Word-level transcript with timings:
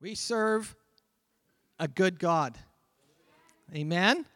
We 0.00 0.14
serve 0.14 0.76
a 1.78 1.88
good 1.88 2.18
God. 2.18 2.58
Amen? 3.74 4.26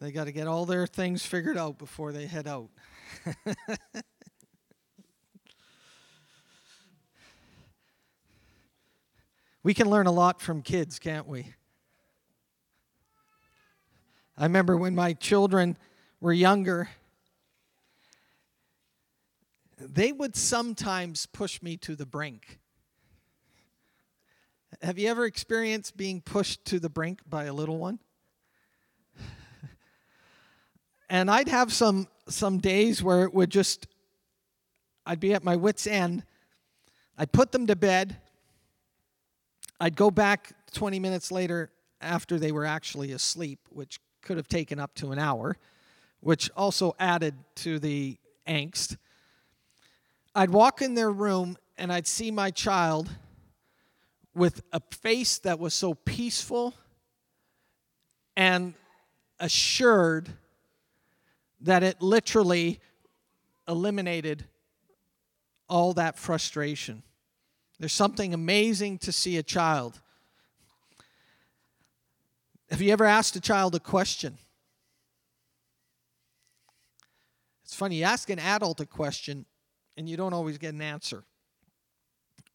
They 0.00 0.12
got 0.12 0.24
to 0.24 0.32
get 0.32 0.46
all 0.46 0.64
their 0.64 0.86
things 0.86 1.26
figured 1.26 1.58
out 1.58 1.78
before 1.78 2.12
they 2.12 2.26
head 2.26 2.46
out. 2.48 2.70
we 9.62 9.74
can 9.74 9.90
learn 9.90 10.06
a 10.06 10.12
lot 10.12 10.40
from 10.40 10.62
kids, 10.62 10.98
can't 10.98 11.26
we? 11.26 11.52
I 14.38 14.44
remember 14.44 14.76
when 14.78 14.94
my 14.94 15.12
children 15.12 15.76
were 16.18 16.32
younger, 16.32 16.88
they 19.80 20.12
would 20.12 20.36
sometimes 20.36 21.26
push 21.26 21.62
me 21.62 21.76
to 21.78 21.96
the 21.96 22.06
brink. 22.06 22.58
Have 24.82 24.98
you 24.98 25.08
ever 25.08 25.24
experienced 25.24 25.96
being 25.96 26.20
pushed 26.20 26.64
to 26.66 26.78
the 26.78 26.88
brink 26.88 27.20
by 27.28 27.44
a 27.44 27.52
little 27.52 27.78
one? 27.78 27.98
and 31.10 31.30
I'd 31.30 31.48
have 31.48 31.72
some 31.72 32.08
some 32.28 32.58
days 32.58 33.02
where 33.02 33.24
it 33.24 33.34
would 33.34 33.50
just 33.50 33.88
I'd 35.04 35.20
be 35.20 35.34
at 35.34 35.42
my 35.42 35.56
wits 35.56 35.86
end. 35.86 36.24
I'd 37.18 37.32
put 37.32 37.52
them 37.52 37.66
to 37.66 37.76
bed. 37.76 38.16
I'd 39.80 39.96
go 39.96 40.10
back 40.10 40.52
20 40.72 41.00
minutes 41.00 41.32
later 41.32 41.70
after 42.00 42.38
they 42.38 42.52
were 42.52 42.64
actually 42.64 43.12
asleep, 43.12 43.60
which 43.70 43.98
could 44.22 44.36
have 44.36 44.48
taken 44.48 44.78
up 44.78 44.94
to 44.96 45.10
an 45.12 45.18
hour, 45.18 45.56
which 46.20 46.50
also 46.56 46.94
added 46.98 47.34
to 47.56 47.78
the 47.78 48.18
angst. 48.46 48.96
I'd 50.34 50.50
walk 50.50 50.80
in 50.80 50.94
their 50.94 51.10
room 51.10 51.56
and 51.76 51.92
I'd 51.92 52.06
see 52.06 52.30
my 52.30 52.50
child 52.50 53.08
with 54.34 54.62
a 54.72 54.80
face 54.92 55.38
that 55.38 55.58
was 55.58 55.74
so 55.74 55.94
peaceful 55.94 56.74
and 58.36 58.74
assured 59.40 60.28
that 61.62 61.82
it 61.82 62.00
literally 62.00 62.80
eliminated 63.66 64.44
all 65.68 65.94
that 65.94 66.16
frustration. 66.16 67.02
There's 67.78 67.92
something 67.92 68.32
amazing 68.32 68.98
to 68.98 69.12
see 69.12 69.36
a 69.36 69.42
child. 69.42 70.00
Have 72.70 72.80
you 72.80 72.92
ever 72.92 73.04
asked 73.04 73.34
a 73.34 73.40
child 73.40 73.74
a 73.74 73.80
question? 73.80 74.38
It's 77.64 77.74
funny, 77.74 77.96
you 77.96 78.04
ask 78.04 78.30
an 78.30 78.38
adult 78.38 78.80
a 78.80 78.86
question 78.86 79.46
and 79.96 80.08
you 80.08 80.16
don't 80.16 80.32
always 80.32 80.58
get 80.58 80.74
an 80.74 80.82
answer. 80.82 81.24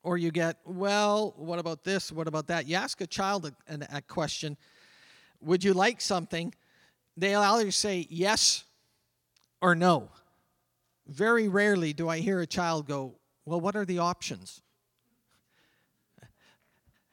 Or 0.04 0.18
you 0.18 0.32
get, 0.32 0.58
well, 0.66 1.34
what 1.38 1.60
about 1.60 1.84
this? 1.84 2.12
What 2.12 2.28
about 2.28 2.48
that? 2.48 2.68
You 2.68 2.76
ask 2.76 3.02
a 3.02 3.08
child 3.08 3.52
a, 3.68 3.88
a, 3.92 4.02
question, 4.02 4.56
would 5.42 5.64
you 5.64 5.74
like 5.74 6.00
something? 6.00 6.54
They'll 7.18 7.42
either 7.42 7.72
say 7.72 8.06
yes 8.10 8.66
or 9.62 9.74
no. 9.74 10.10
Very 11.08 11.48
rarely 11.48 11.94
do 11.94 12.08
I 12.08 12.20
hear 12.20 12.40
a 12.40 12.48
child 12.48 12.88
go, 12.88 13.16
Well, 13.46 13.60
what 13.60 13.76
are 13.76 13.86
the 13.86 14.00
options? 14.00 14.62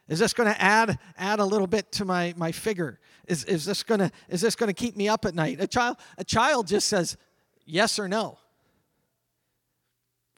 Is 0.08 0.18
this 0.18 0.34
going 0.34 0.52
to 0.52 0.60
add 0.60 0.98
add 1.16 1.38
a 1.38 1.44
little 1.44 1.66
bit 1.66 1.92
to 1.92 2.04
my, 2.04 2.34
my 2.36 2.52
figure? 2.52 2.98
Is, 3.28 3.44
is 3.44 3.64
this 3.64 3.82
going 3.82 4.00
to 4.00 4.10
is 4.28 4.40
this 4.40 4.56
going 4.56 4.68
to 4.68 4.74
keep 4.74 4.96
me 4.96 5.08
up 5.08 5.24
at 5.24 5.34
night? 5.34 5.58
A 5.60 5.66
child 5.66 5.96
a 6.18 6.24
child 6.24 6.66
just 6.66 6.88
says 6.88 7.16
yes 7.64 7.98
or 7.98 8.08
no. 8.08 8.38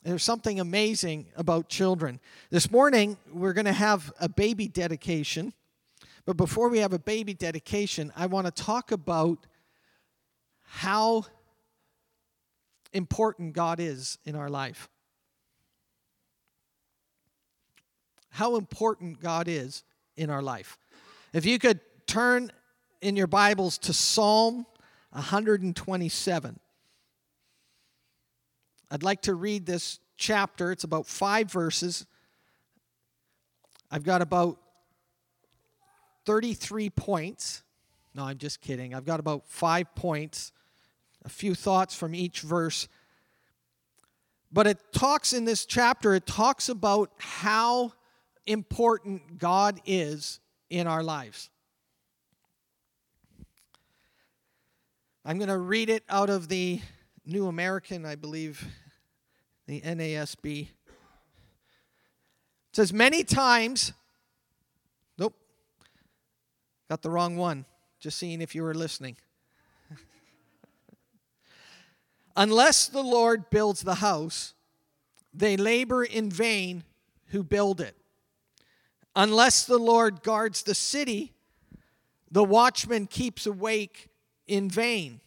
There's 0.04 0.22
something 0.22 0.60
amazing 0.60 1.26
about 1.34 1.68
children. 1.68 2.20
This 2.50 2.70
morning 2.70 3.16
we're 3.32 3.54
going 3.54 3.64
to 3.64 3.72
have 3.72 4.12
a 4.20 4.28
baby 4.28 4.68
dedication. 4.68 5.54
But 6.26 6.36
before 6.36 6.68
we 6.68 6.78
have 6.78 6.92
a 6.92 6.98
baby 6.98 7.32
dedication, 7.32 8.12
I 8.14 8.26
want 8.26 8.46
to 8.46 8.50
talk 8.62 8.92
about 8.92 9.46
how 10.62 11.24
important 12.92 13.54
God 13.54 13.80
is 13.80 14.18
in 14.24 14.36
our 14.36 14.50
life. 14.50 14.88
How 18.28 18.56
important 18.56 19.20
God 19.20 19.48
is 19.48 19.84
in 20.16 20.28
our 20.28 20.42
life. 20.42 20.76
If 21.32 21.46
you 21.46 21.58
could 21.58 21.80
turn 22.06 22.52
in 23.00 23.16
your 23.16 23.26
Bibles 23.26 23.78
to 23.78 23.92
Psalm 23.92 24.66
127. 25.10 26.58
I'd 28.94 29.02
like 29.02 29.22
to 29.22 29.34
read 29.34 29.66
this 29.66 29.98
chapter. 30.16 30.70
It's 30.70 30.84
about 30.84 31.08
five 31.08 31.50
verses. 31.50 32.06
I've 33.90 34.04
got 34.04 34.22
about 34.22 34.56
33 36.26 36.90
points. 36.90 37.64
No, 38.14 38.22
I'm 38.22 38.38
just 38.38 38.60
kidding. 38.60 38.94
I've 38.94 39.04
got 39.04 39.18
about 39.18 39.48
five 39.48 39.92
points 39.96 40.52
a 41.24 41.28
few 41.28 41.56
thoughts 41.56 41.96
from 41.96 42.14
each 42.14 42.42
verse. 42.42 42.86
But 44.52 44.68
it 44.68 44.78
talks 44.92 45.32
in 45.32 45.44
this 45.44 45.66
chapter, 45.66 46.14
it 46.14 46.24
talks 46.24 46.68
about 46.68 47.10
how 47.18 47.94
important 48.46 49.38
God 49.38 49.80
is 49.86 50.38
in 50.70 50.86
our 50.86 51.02
lives. 51.02 51.50
I'm 55.24 55.38
going 55.38 55.48
to 55.48 55.58
read 55.58 55.90
it 55.90 56.04
out 56.08 56.30
of 56.30 56.46
the 56.46 56.80
New 57.26 57.48
American, 57.48 58.06
I 58.06 58.14
believe, 58.14 58.64
the 59.66 59.80
NASB. 59.80 60.62
It 60.62 60.68
says, 62.72 62.92
Many 62.92 63.24
times, 63.24 63.92
nope, 65.18 65.34
got 66.88 67.02
the 67.02 67.10
wrong 67.10 67.36
one, 67.36 67.64
just 68.00 68.18
seeing 68.18 68.40
if 68.40 68.54
you 68.54 68.62
were 68.62 68.74
listening. 68.74 69.16
Unless 72.36 72.88
the 72.88 73.02
Lord 73.02 73.48
builds 73.50 73.82
the 73.82 73.96
house, 73.96 74.54
they 75.32 75.56
labor 75.56 76.04
in 76.04 76.30
vain 76.30 76.84
who 77.28 77.42
build 77.42 77.80
it. 77.80 77.96
Unless 79.16 79.66
the 79.66 79.78
Lord 79.78 80.22
guards 80.22 80.62
the 80.62 80.74
city, 80.74 81.32
the 82.30 82.44
watchman 82.44 83.06
keeps 83.06 83.46
awake 83.46 84.08
in 84.46 84.68
vain. 84.68 85.20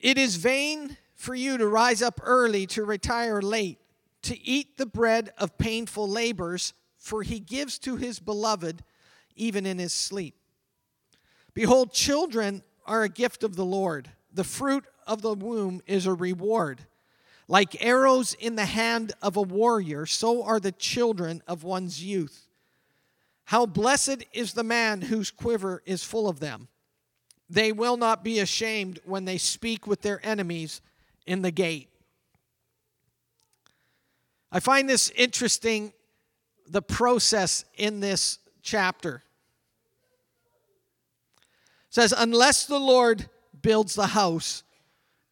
It 0.00 0.18
is 0.18 0.36
vain 0.36 0.96
for 1.14 1.34
you 1.34 1.58
to 1.58 1.66
rise 1.66 2.02
up 2.02 2.20
early, 2.22 2.66
to 2.68 2.84
retire 2.84 3.40
late, 3.40 3.78
to 4.22 4.40
eat 4.46 4.76
the 4.76 4.86
bread 4.86 5.32
of 5.38 5.58
painful 5.58 6.08
labors, 6.08 6.72
for 6.96 7.22
he 7.22 7.38
gives 7.38 7.78
to 7.80 7.96
his 7.96 8.18
beloved 8.18 8.82
even 9.36 9.66
in 9.66 9.78
his 9.78 9.92
sleep. 9.92 10.34
Behold, 11.52 11.92
children 11.92 12.62
are 12.86 13.02
a 13.02 13.08
gift 13.08 13.44
of 13.44 13.56
the 13.56 13.64
Lord. 13.64 14.10
The 14.32 14.44
fruit 14.44 14.84
of 15.06 15.22
the 15.22 15.34
womb 15.34 15.82
is 15.86 16.06
a 16.06 16.14
reward. 16.14 16.86
Like 17.46 17.84
arrows 17.84 18.34
in 18.34 18.56
the 18.56 18.64
hand 18.64 19.12
of 19.22 19.36
a 19.36 19.42
warrior, 19.42 20.06
so 20.06 20.42
are 20.42 20.58
the 20.58 20.72
children 20.72 21.42
of 21.46 21.62
one's 21.62 22.02
youth. 22.02 22.48
How 23.44 23.66
blessed 23.66 24.24
is 24.32 24.54
the 24.54 24.64
man 24.64 25.02
whose 25.02 25.30
quiver 25.30 25.82
is 25.84 26.02
full 26.02 26.28
of 26.28 26.40
them. 26.40 26.68
They 27.50 27.72
will 27.72 27.98
not 27.98 28.24
be 28.24 28.40
ashamed 28.40 29.00
when 29.04 29.26
they 29.26 29.36
speak 29.36 29.86
with 29.86 30.00
their 30.00 30.24
enemies 30.26 30.80
in 31.26 31.42
the 31.42 31.50
gate. 31.50 31.88
I 34.52 34.60
find 34.60 34.88
this 34.88 35.10
interesting, 35.10 35.92
the 36.68 36.82
process 36.82 37.64
in 37.76 38.00
this 38.00 38.38
chapter. 38.62 39.22
It 41.88 41.94
says, 41.94 42.14
Unless 42.16 42.66
the 42.66 42.78
Lord 42.78 43.28
builds 43.62 43.94
the 43.94 44.08
house, 44.08 44.62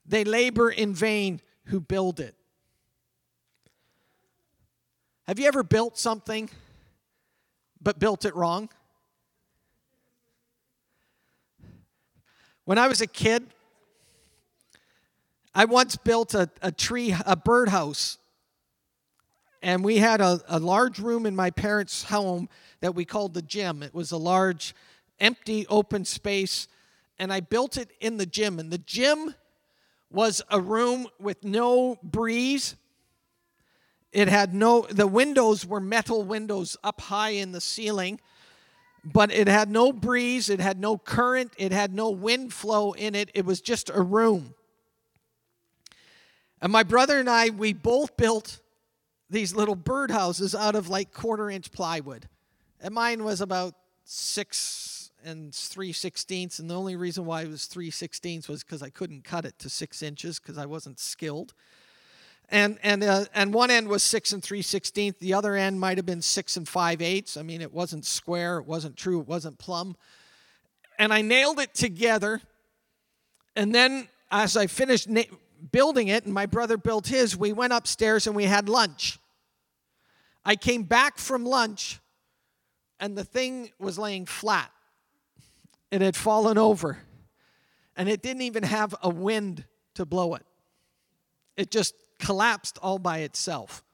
they 0.04 0.24
labor 0.24 0.70
in 0.70 0.94
vain 0.94 1.40
who 1.66 1.80
build 1.80 2.18
it. 2.18 2.34
Have 5.28 5.38
you 5.38 5.46
ever 5.46 5.62
built 5.62 5.96
something 5.96 6.50
but 7.80 7.98
built 7.98 8.24
it 8.24 8.34
wrong? 8.34 8.68
When 12.64 12.78
I 12.78 12.88
was 12.88 13.00
a 13.00 13.06
kid, 13.06 13.46
I 15.62 15.64
once 15.64 15.94
built 15.94 16.34
a, 16.34 16.50
a 16.60 16.72
tree, 16.72 17.14
a 17.24 17.36
birdhouse. 17.36 18.18
And 19.62 19.84
we 19.84 19.98
had 19.98 20.20
a, 20.20 20.40
a 20.48 20.58
large 20.58 20.98
room 20.98 21.24
in 21.24 21.36
my 21.36 21.50
parents' 21.50 22.02
home 22.02 22.48
that 22.80 22.96
we 22.96 23.04
called 23.04 23.32
the 23.32 23.42
gym. 23.42 23.80
It 23.84 23.94
was 23.94 24.10
a 24.10 24.16
large, 24.16 24.74
empty, 25.20 25.64
open 25.68 26.04
space. 26.04 26.66
And 27.16 27.32
I 27.32 27.38
built 27.38 27.76
it 27.76 27.92
in 28.00 28.16
the 28.16 28.26
gym. 28.26 28.58
And 28.58 28.72
the 28.72 28.78
gym 28.78 29.36
was 30.10 30.42
a 30.50 30.60
room 30.60 31.06
with 31.20 31.44
no 31.44 31.96
breeze. 32.02 32.74
It 34.10 34.26
had 34.26 34.52
no, 34.52 34.88
the 34.90 35.06
windows 35.06 35.64
were 35.64 35.78
metal 35.78 36.24
windows 36.24 36.76
up 36.82 37.02
high 37.02 37.34
in 37.34 37.52
the 37.52 37.60
ceiling, 37.60 38.18
but 39.04 39.30
it 39.30 39.46
had 39.46 39.70
no 39.70 39.92
breeze, 39.92 40.50
it 40.50 40.58
had 40.58 40.80
no 40.80 40.98
current, 40.98 41.52
it 41.56 41.70
had 41.70 41.94
no 41.94 42.10
wind 42.10 42.52
flow 42.52 42.94
in 42.94 43.14
it. 43.14 43.30
It 43.32 43.44
was 43.44 43.60
just 43.60 43.90
a 43.90 44.02
room. 44.02 44.56
And 46.62 46.70
my 46.70 46.84
brother 46.84 47.18
and 47.18 47.28
I, 47.28 47.50
we 47.50 47.72
both 47.72 48.16
built 48.16 48.60
these 49.28 49.52
little 49.54 49.76
birdhouses 49.76 50.54
out 50.58 50.76
of 50.76 50.88
like 50.88 51.12
quarter 51.12 51.50
inch 51.50 51.72
plywood. 51.72 52.28
And 52.80 52.94
mine 52.94 53.24
was 53.24 53.40
about 53.40 53.74
six 54.04 55.10
and 55.24 55.52
three 55.52 55.92
sixteenths. 55.92 56.60
And 56.60 56.70
the 56.70 56.76
only 56.76 56.94
reason 56.94 57.26
why 57.26 57.42
it 57.42 57.48
was 57.48 57.66
three 57.66 57.90
sixteenths 57.90 58.48
was 58.48 58.62
because 58.62 58.80
I 58.80 58.90
couldn't 58.90 59.24
cut 59.24 59.44
it 59.44 59.58
to 59.58 59.68
six 59.68 60.02
inches 60.02 60.38
because 60.38 60.56
I 60.56 60.66
wasn't 60.66 61.00
skilled. 61.00 61.52
And, 62.48 62.78
and, 62.82 63.02
uh, 63.02 63.24
and 63.34 63.52
one 63.52 63.70
end 63.70 63.88
was 63.88 64.04
six 64.04 64.32
and 64.32 64.42
three 64.42 64.62
sixteenths. 64.62 65.18
The 65.18 65.34
other 65.34 65.56
end 65.56 65.80
might 65.80 65.98
have 65.98 66.06
been 66.06 66.22
six 66.22 66.56
and 66.56 66.68
five 66.68 67.02
eighths. 67.02 67.36
I 67.36 67.42
mean, 67.42 67.60
it 67.60 67.72
wasn't 67.72 68.04
square, 68.04 68.58
it 68.58 68.66
wasn't 68.66 68.96
true, 68.96 69.20
it 69.20 69.26
wasn't 69.26 69.58
plumb. 69.58 69.96
And 70.98 71.12
I 71.12 71.22
nailed 71.22 71.58
it 71.58 71.74
together. 71.74 72.40
And 73.56 73.74
then 73.74 74.08
as 74.30 74.56
I 74.56 74.66
finished 74.68 75.08
na- 75.08 75.22
building 75.70 76.08
it, 76.08 76.24
and 76.24 76.34
my 76.34 76.46
brother 76.46 76.76
built 76.76 77.06
his, 77.06 77.36
we 77.36 77.52
went 77.52 77.72
upstairs 77.72 78.26
and 78.26 78.34
we 78.34 78.44
had 78.44 78.68
lunch. 78.68 79.18
I 80.44 80.56
came 80.56 80.82
back 80.82 81.18
from 81.18 81.44
lunch 81.44 82.00
and 82.98 83.16
the 83.16 83.24
thing 83.24 83.70
was 83.78 83.98
laying 83.98 84.26
flat. 84.26 84.70
It 85.90 86.00
had 86.00 86.16
fallen 86.16 86.58
over 86.58 86.98
and 87.96 88.08
it 88.08 88.22
didn't 88.22 88.42
even 88.42 88.62
have 88.64 88.94
a 89.02 89.10
wind 89.10 89.64
to 89.94 90.04
blow 90.04 90.34
it. 90.34 90.44
It 91.56 91.70
just 91.70 91.94
collapsed 92.18 92.78
all 92.82 92.98
by 92.98 93.18
itself. 93.18 93.84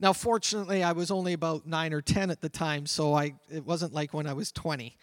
Now, 0.00 0.12
fortunately, 0.12 0.82
I 0.82 0.92
was 0.92 1.10
only 1.10 1.32
about 1.32 1.66
nine 1.66 1.92
or 1.92 2.02
10 2.02 2.30
at 2.30 2.40
the 2.40 2.48
time, 2.48 2.84
so 2.84 3.14
I, 3.14 3.34
it 3.50 3.64
wasn't 3.64 3.94
like 3.94 4.12
when 4.12 4.26
I 4.26 4.32
was 4.32 4.50
20. 4.52 4.96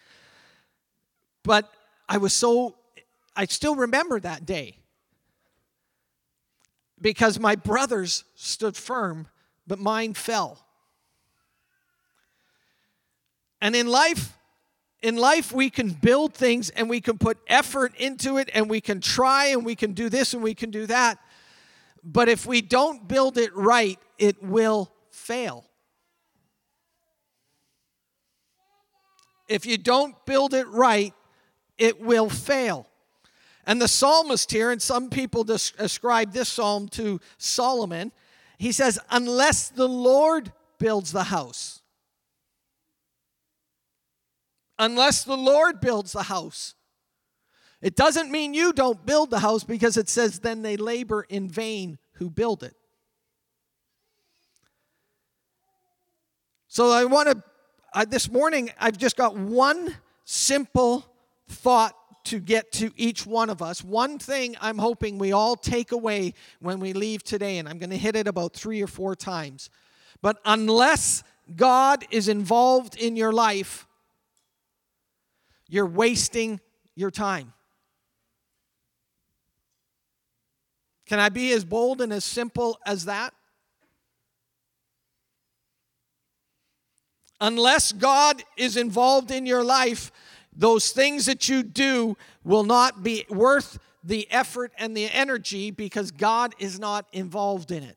But 1.42 1.72
I 2.08 2.18
was 2.18 2.34
so, 2.34 2.76
I 3.34 3.46
still 3.46 3.74
remember 3.74 4.20
that 4.20 4.44
day 4.44 4.78
because 7.00 7.38
my 7.38 7.56
brothers 7.56 8.24
stood 8.34 8.76
firm, 8.76 9.26
but 9.66 9.78
mine 9.78 10.14
fell. 10.14 10.64
And 13.60 13.74
in 13.74 13.86
life, 13.86 14.36
in 15.02 15.16
life, 15.16 15.52
we 15.52 15.70
can 15.70 15.90
build 15.90 16.34
things 16.34 16.70
and 16.70 16.88
we 16.88 17.00
can 17.00 17.18
put 17.18 17.38
effort 17.48 17.94
into 17.96 18.38
it 18.38 18.50
and 18.54 18.70
we 18.70 18.80
can 18.80 19.00
try 19.00 19.46
and 19.46 19.64
we 19.64 19.74
can 19.74 19.92
do 19.92 20.08
this 20.08 20.34
and 20.34 20.42
we 20.42 20.54
can 20.54 20.70
do 20.70 20.86
that. 20.86 21.18
But 22.04 22.28
if 22.28 22.46
we 22.46 22.60
don't 22.60 23.06
build 23.06 23.38
it 23.38 23.54
right, 23.54 23.98
it 24.18 24.42
will 24.42 24.92
fail. 25.10 25.64
If 29.48 29.66
you 29.66 29.76
don't 29.76 30.14
build 30.24 30.54
it 30.54 30.66
right, 30.68 31.12
it 31.78 32.00
will 32.00 32.28
fail. 32.28 32.88
And 33.64 33.80
the 33.80 33.88
psalmist 33.88 34.50
here, 34.50 34.70
and 34.70 34.82
some 34.82 35.08
people 35.08 35.48
ascribe 35.50 36.32
this 36.32 36.48
psalm 36.48 36.88
to 36.90 37.20
Solomon, 37.38 38.12
he 38.58 38.72
says, 38.72 38.98
Unless 39.10 39.70
the 39.70 39.88
Lord 39.88 40.52
builds 40.78 41.12
the 41.12 41.24
house, 41.24 41.82
unless 44.78 45.24
the 45.24 45.36
Lord 45.36 45.80
builds 45.80 46.12
the 46.12 46.24
house. 46.24 46.74
It 47.80 47.96
doesn't 47.96 48.30
mean 48.30 48.54
you 48.54 48.72
don't 48.72 49.04
build 49.04 49.30
the 49.30 49.40
house 49.40 49.64
because 49.64 49.96
it 49.96 50.08
says, 50.08 50.38
then 50.38 50.62
they 50.62 50.76
labor 50.76 51.26
in 51.28 51.48
vain 51.48 51.98
who 52.14 52.30
build 52.30 52.62
it. 52.62 52.76
So 56.68 56.90
I 56.90 57.04
want 57.04 57.28
to, 57.28 58.06
this 58.06 58.30
morning, 58.30 58.70
I've 58.78 58.96
just 58.96 59.16
got 59.16 59.36
one 59.36 59.96
simple 60.24 61.04
thought 61.48 61.94
to 62.24 62.38
get 62.38 62.72
to 62.72 62.92
each 62.96 63.26
one 63.26 63.50
of 63.50 63.62
us. 63.62 63.82
One 63.82 64.18
thing 64.18 64.56
I'm 64.60 64.78
hoping 64.78 65.18
we 65.18 65.32
all 65.32 65.56
take 65.56 65.92
away 65.92 66.34
when 66.60 66.80
we 66.80 66.92
leave 66.92 67.22
today, 67.22 67.58
and 67.58 67.68
I'm 67.68 67.78
going 67.78 67.90
to 67.90 67.96
hit 67.96 68.16
it 68.16 68.26
about 68.26 68.54
three 68.54 68.82
or 68.82 68.86
four 68.86 69.16
times. 69.16 69.70
But 70.20 70.38
unless 70.44 71.24
God 71.56 72.04
is 72.10 72.28
involved 72.28 72.96
in 72.96 73.16
your 73.16 73.32
life, 73.32 73.86
you're 75.68 75.86
wasting 75.86 76.60
your 76.94 77.10
time. 77.10 77.52
Can 81.06 81.18
I 81.18 81.28
be 81.28 81.52
as 81.52 81.64
bold 81.64 82.00
and 82.00 82.12
as 82.12 82.24
simple 82.24 82.78
as 82.86 83.06
that? 83.06 83.34
Unless 87.40 87.92
God 87.92 88.44
is 88.56 88.76
involved 88.76 89.32
in 89.32 89.46
your 89.46 89.64
life, 89.64 90.12
those 90.54 90.90
things 90.90 91.26
that 91.26 91.48
you 91.48 91.62
do 91.62 92.16
will 92.44 92.64
not 92.64 93.02
be 93.02 93.24
worth 93.28 93.78
the 94.04 94.30
effort 94.30 94.72
and 94.78 94.96
the 94.96 95.08
energy 95.10 95.70
because 95.70 96.10
God 96.10 96.54
is 96.58 96.78
not 96.78 97.06
involved 97.12 97.70
in 97.70 97.82
it. 97.82 97.96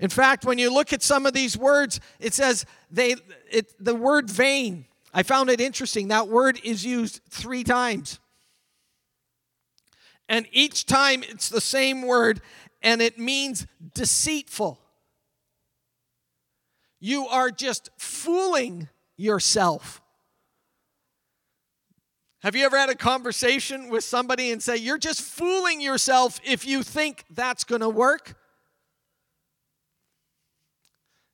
In 0.00 0.08
fact, 0.10 0.44
when 0.44 0.58
you 0.58 0.72
look 0.72 0.92
at 0.92 1.02
some 1.02 1.24
of 1.24 1.32
these 1.32 1.56
words, 1.56 2.00
it 2.18 2.34
says 2.34 2.66
they 2.90 3.14
it, 3.50 3.72
the 3.78 3.94
word 3.94 4.28
vain. 4.28 4.86
I 5.12 5.22
found 5.22 5.50
it 5.50 5.60
interesting. 5.60 6.08
That 6.08 6.28
word 6.28 6.58
is 6.64 6.84
used 6.84 7.20
3 7.30 7.62
times. 7.62 8.18
And 10.28 10.46
each 10.50 10.86
time 10.86 11.22
it's 11.22 11.48
the 11.48 11.60
same 11.60 12.02
word 12.02 12.40
and 12.82 13.00
it 13.00 13.18
means 13.18 13.66
deceitful. 13.94 14.80
You 16.98 17.28
are 17.28 17.50
just 17.50 17.90
fooling 17.96 18.88
yourself. 19.16 20.00
Have 22.44 22.54
you 22.54 22.66
ever 22.66 22.76
had 22.76 22.90
a 22.90 22.94
conversation 22.94 23.88
with 23.88 24.04
somebody 24.04 24.52
and 24.52 24.62
say, 24.62 24.76
You're 24.76 24.98
just 24.98 25.22
fooling 25.22 25.80
yourself 25.80 26.38
if 26.44 26.66
you 26.66 26.82
think 26.82 27.24
that's 27.30 27.64
going 27.64 27.80
to 27.80 27.88
work? 27.88 28.36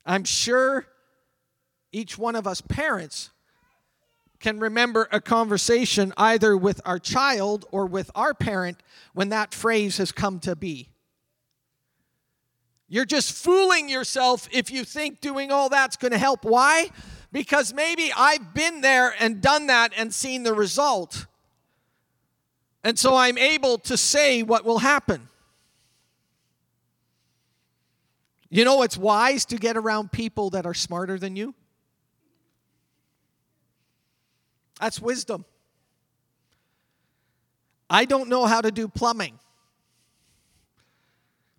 I'm 0.05 0.23
sure 0.23 0.87
each 1.91 2.17
one 2.17 2.37
of 2.37 2.47
us 2.47 2.61
parents 2.61 3.29
can 4.39 4.61
remember 4.61 5.09
a 5.11 5.19
conversation 5.19 6.13
either 6.15 6.55
with 6.55 6.79
our 6.85 6.97
child 6.97 7.65
or 7.71 7.87
with 7.87 8.09
our 8.15 8.33
parent 8.33 8.81
when 9.13 9.27
that 9.29 9.53
phrase 9.53 9.97
has 9.97 10.13
come 10.13 10.39
to 10.39 10.55
be. 10.55 10.87
You're 12.87 13.03
just 13.03 13.33
fooling 13.33 13.89
yourself 13.89 14.47
if 14.49 14.71
you 14.71 14.85
think 14.85 15.19
doing 15.19 15.51
all 15.51 15.67
that's 15.67 15.97
going 15.97 16.13
to 16.13 16.17
help. 16.17 16.45
Why? 16.45 16.89
Because 17.31 17.73
maybe 17.73 18.11
I've 18.15 18.53
been 18.53 18.81
there 18.81 19.13
and 19.19 19.41
done 19.41 19.67
that 19.67 19.93
and 19.95 20.13
seen 20.13 20.43
the 20.43 20.53
result. 20.53 21.25
And 22.83 22.97
so 22.97 23.15
I'm 23.15 23.37
able 23.37 23.77
to 23.79 23.97
say 23.97 24.43
what 24.43 24.65
will 24.65 24.79
happen. 24.79 25.29
You 28.49 28.65
know, 28.65 28.81
it's 28.81 28.97
wise 28.97 29.45
to 29.45 29.55
get 29.55 29.77
around 29.77 30.11
people 30.11 30.49
that 30.49 30.65
are 30.65 30.73
smarter 30.73 31.17
than 31.17 31.35
you. 31.37 31.55
That's 34.79 34.99
wisdom. 34.99 35.45
I 37.89 38.05
don't 38.05 38.27
know 38.29 38.45
how 38.45 38.61
to 38.61 38.71
do 38.71 38.87
plumbing. 38.87 39.39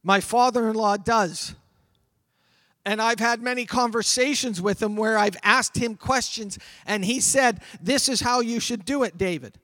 My 0.02 0.21
father 0.21 0.69
in 0.69 0.75
law 0.75 0.97
does. 0.97 1.55
And 2.85 3.01
I've 3.01 3.21
had 3.21 3.41
many 3.41 3.65
conversations 3.65 4.61
with 4.61 4.83
him 4.83 4.97
where 4.97 5.17
I've 5.17 5.37
asked 5.43 5.77
him 5.77 5.95
questions, 5.95 6.59
and 6.85 7.05
he 7.05 7.21
said, 7.21 7.61
This 7.81 8.09
is 8.09 8.21
how 8.21 8.41
you 8.41 8.59
should 8.59 8.85
do 8.85 9.05
it, 9.05 9.17
David. 9.17 9.59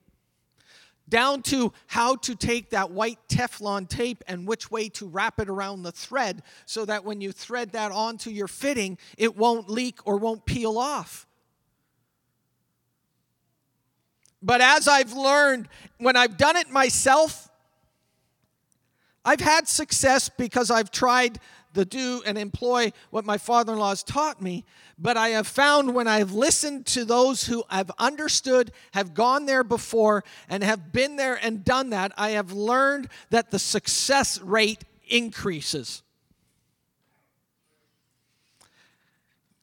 Down 1.08 1.42
to 1.44 1.72
how 1.86 2.16
to 2.16 2.34
take 2.34 2.70
that 2.70 2.90
white 2.90 3.18
Teflon 3.28 3.88
tape 3.88 4.22
and 4.28 4.46
which 4.46 4.70
way 4.70 4.90
to 4.90 5.06
wrap 5.06 5.40
it 5.40 5.48
around 5.48 5.82
the 5.82 5.90
thread 5.90 6.42
so 6.66 6.84
that 6.84 7.04
when 7.04 7.20
you 7.20 7.32
thread 7.32 7.72
that 7.72 7.92
onto 7.92 8.30
your 8.30 8.46
fitting, 8.46 8.98
it 9.16 9.36
won't 9.36 9.70
leak 9.70 10.00
or 10.04 10.18
won't 10.18 10.44
peel 10.44 10.78
off. 10.78 11.26
But 14.42 14.60
as 14.60 14.86
I've 14.86 15.14
learned, 15.14 15.68
when 15.96 16.14
I've 16.14 16.36
done 16.36 16.56
it 16.56 16.70
myself, 16.70 17.48
I've 19.24 19.40
had 19.40 19.66
success 19.66 20.28
because 20.28 20.70
I've 20.70 20.90
tried 20.90 21.40
to 21.74 21.84
do 21.84 22.22
and 22.26 22.36
employ 22.38 22.92
what 23.10 23.24
my 23.24 23.38
father 23.38 23.72
in 23.72 23.78
law 23.78 23.90
has 23.90 24.02
taught 24.02 24.40
me. 24.42 24.64
But 24.98 25.16
I 25.16 25.30
have 25.30 25.46
found 25.46 25.94
when 25.94 26.08
I've 26.08 26.32
listened 26.32 26.86
to 26.86 27.04
those 27.04 27.44
who 27.44 27.64
have 27.68 27.90
understood, 27.98 28.72
have 28.92 29.14
gone 29.14 29.46
there 29.46 29.64
before, 29.64 30.24
and 30.48 30.62
have 30.62 30.92
been 30.92 31.16
there 31.16 31.38
and 31.40 31.64
done 31.64 31.90
that, 31.90 32.12
I 32.16 32.30
have 32.30 32.52
learned 32.52 33.08
that 33.30 33.50
the 33.50 33.58
success 33.58 34.40
rate 34.40 34.84
increases. 35.08 36.02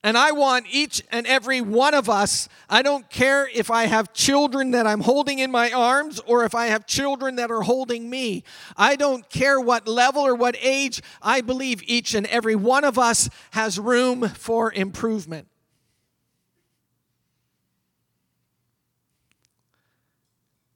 And 0.06 0.20
I 0.20 0.34
want 0.34 0.68
each 0.70 1.02
and 1.12 1.26
every 1.26 1.62
one 1.62 1.96
of 1.96 2.12
us, 2.12 2.48
I 2.70 2.84
don't 2.84 3.10
care 3.10 3.50
if 3.52 3.72
I 3.72 3.86
have 3.86 4.14
children 4.14 4.70
that 4.70 4.86
I'm 4.86 5.00
holding 5.00 5.40
in 5.40 5.50
my 5.50 5.72
arms 5.72 6.20
or 6.28 6.46
if 6.46 6.54
I 6.54 6.68
have 6.68 6.86
children 6.86 7.38
that 7.38 7.50
are 7.50 7.64
holding 7.64 8.08
me. 8.08 8.44
I 8.78 8.98
don't 8.98 9.28
care 9.32 9.60
what 9.60 9.88
level 9.88 10.22
or 10.22 10.36
what 10.36 10.56
age, 10.62 11.02
I 11.24 11.42
believe 11.42 11.82
each 11.88 12.14
and 12.14 12.28
every 12.28 12.56
one 12.56 12.84
of 12.84 13.00
us 13.00 13.32
has 13.50 13.80
room 13.80 14.30
for 14.30 14.72
improvement. 14.72 15.48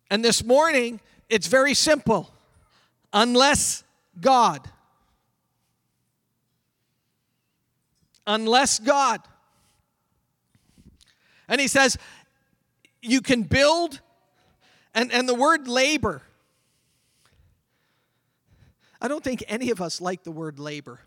And 0.10 0.26
this 0.26 0.44
morning, 0.44 1.02
it's 1.30 1.46
very 1.46 1.76
simple. 1.76 2.34
unless 3.14 3.84
God. 4.20 4.68
Unless 8.30 8.78
God. 8.78 9.22
And 11.48 11.60
he 11.60 11.68
says, 11.68 11.98
you 13.02 13.22
can 13.22 13.42
build, 13.42 14.02
and, 14.94 15.12
and 15.12 15.28
the 15.28 15.34
word 15.34 15.68
labor. 15.68 16.22
I 19.02 19.08
don't 19.08 19.24
think 19.24 19.44
any 19.48 19.72
of 19.72 19.82
us 19.82 20.00
like 20.00 20.24
the 20.24 20.32
word 20.32 20.60
labor. 20.60 21.00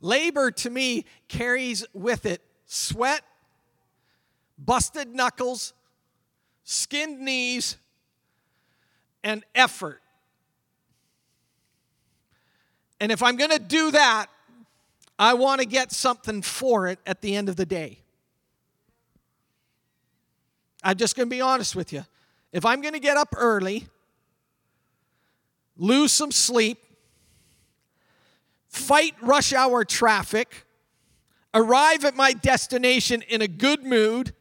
Labor 0.00 0.50
to 0.50 0.70
me 0.70 1.04
carries 1.28 1.86
with 1.92 2.26
it 2.26 2.42
sweat, 2.66 3.22
busted 4.58 5.14
knuckles, 5.14 5.72
skinned 6.64 7.20
knees, 7.20 7.76
and 9.22 9.44
effort. 9.54 10.02
And 13.00 13.10
if 13.12 13.22
I'm 13.22 13.36
going 13.36 13.50
to 13.50 13.58
do 13.58 13.90
that, 13.90 14.26
I 15.18 15.34
want 15.34 15.60
to 15.60 15.66
get 15.66 15.92
something 15.92 16.42
for 16.42 16.88
it 16.88 16.98
at 17.06 17.20
the 17.20 17.36
end 17.36 17.48
of 17.48 17.56
the 17.56 17.66
day. 17.66 17.98
I'm 20.82 20.96
just 20.96 21.16
going 21.16 21.28
to 21.28 21.34
be 21.34 21.40
honest 21.40 21.74
with 21.74 21.92
you. 21.92 22.04
If 22.52 22.64
I'm 22.64 22.80
going 22.80 22.94
to 22.94 23.00
get 23.00 23.16
up 23.16 23.34
early, 23.36 23.86
lose 25.76 26.12
some 26.12 26.30
sleep, 26.30 26.78
fight 28.68 29.14
rush 29.22 29.52
hour 29.52 29.84
traffic, 29.84 30.66
arrive 31.54 32.04
at 32.04 32.16
my 32.16 32.32
destination 32.32 33.22
in 33.22 33.40
a 33.40 33.48
good 33.48 33.84
mood, 33.84 34.34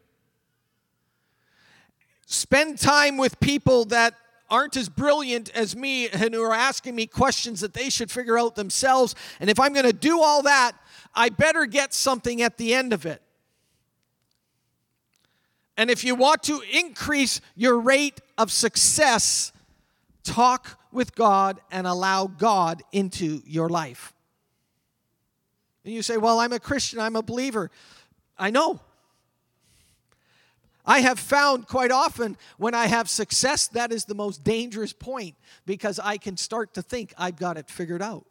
spend 2.26 2.80
time 2.80 3.18
with 3.18 3.40
people 3.40 3.86
that 3.86 4.16
aren't 4.54 4.78
as 4.78 4.88
brilliant 4.88 5.50
as 5.56 5.76
me 5.76 6.08
and 6.10 6.32
who 6.32 6.44
are 6.44 6.54
asking 6.54 6.94
me 6.96 7.08
questions 7.08 7.62
that 7.62 7.74
they 7.74 7.90
should 7.90 8.12
figure 8.12 8.38
out 8.38 8.54
themselves. 8.54 9.16
And 9.40 9.50
if 9.50 9.60
I'm 9.60 9.74
going 9.74 9.88
to 9.88 9.92
do 9.92 10.22
all 10.22 10.44
that, 10.44 10.74
I 11.16 11.30
better 11.30 11.66
get 11.66 11.92
something 11.92 12.40
at 12.44 12.60
the 12.60 12.76
end 12.76 12.94
of 12.94 13.08
it. 13.08 13.20
And 15.76 15.90
if 15.90 16.04
you 16.04 16.14
want 16.14 16.44
to 16.44 16.62
increase 16.72 17.42
your 17.56 17.80
rate 17.80 18.22
of 18.38 18.52
success, 18.52 19.52
talk 20.24 20.80
with 20.92 21.16
God 21.16 21.60
and 21.72 21.88
allow 21.88 22.28
God 22.28 22.84
into 22.92 23.42
your 23.48 23.70
life. 23.70 24.14
And 25.84 25.96
you 25.96 26.04
say, 26.04 26.18
Well, 26.18 26.40
I'm 26.40 26.54
a 26.54 26.60
Christian, 26.60 27.00
I'm 27.00 27.16
a 27.16 27.24
believer. 27.24 27.72
I 28.38 28.52
know. 28.52 28.82
I 30.86 31.00
have 31.00 31.20
found 31.20 31.68
quite 31.68 31.92
often 31.92 32.38
when 32.58 32.76
I 32.76 32.88
have 32.88 33.10
success, 33.10 33.68
that 33.70 33.92
is 33.92 34.06
the 34.06 34.16
most 34.16 34.44
dangerous 34.44 34.92
point 34.92 35.36
because 35.66 35.98
I 36.00 36.18
can 36.18 36.36
start 36.36 36.74
to 36.74 36.82
think 36.82 37.14
I've 37.18 37.38
got 37.38 37.58
it 37.58 37.70
figured 37.70 38.02
out. 38.02 38.26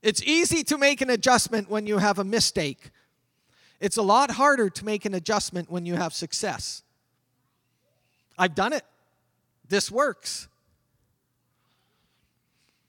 It's 0.00 0.22
easy 0.22 0.64
to 0.64 0.78
make 0.78 1.00
an 1.00 1.10
adjustment 1.10 1.68
when 1.68 1.86
you 1.86 1.98
have 1.98 2.18
a 2.18 2.24
mistake. 2.24 2.90
It's 3.80 3.96
a 3.96 4.02
lot 4.02 4.32
harder 4.32 4.70
to 4.70 4.84
make 4.84 5.04
an 5.04 5.14
adjustment 5.14 5.70
when 5.70 5.86
you 5.86 5.96
have 5.96 6.12
success. 6.12 6.82
I've 8.38 8.54
done 8.54 8.72
it. 8.72 8.84
This 9.68 9.90
works. 9.90 10.48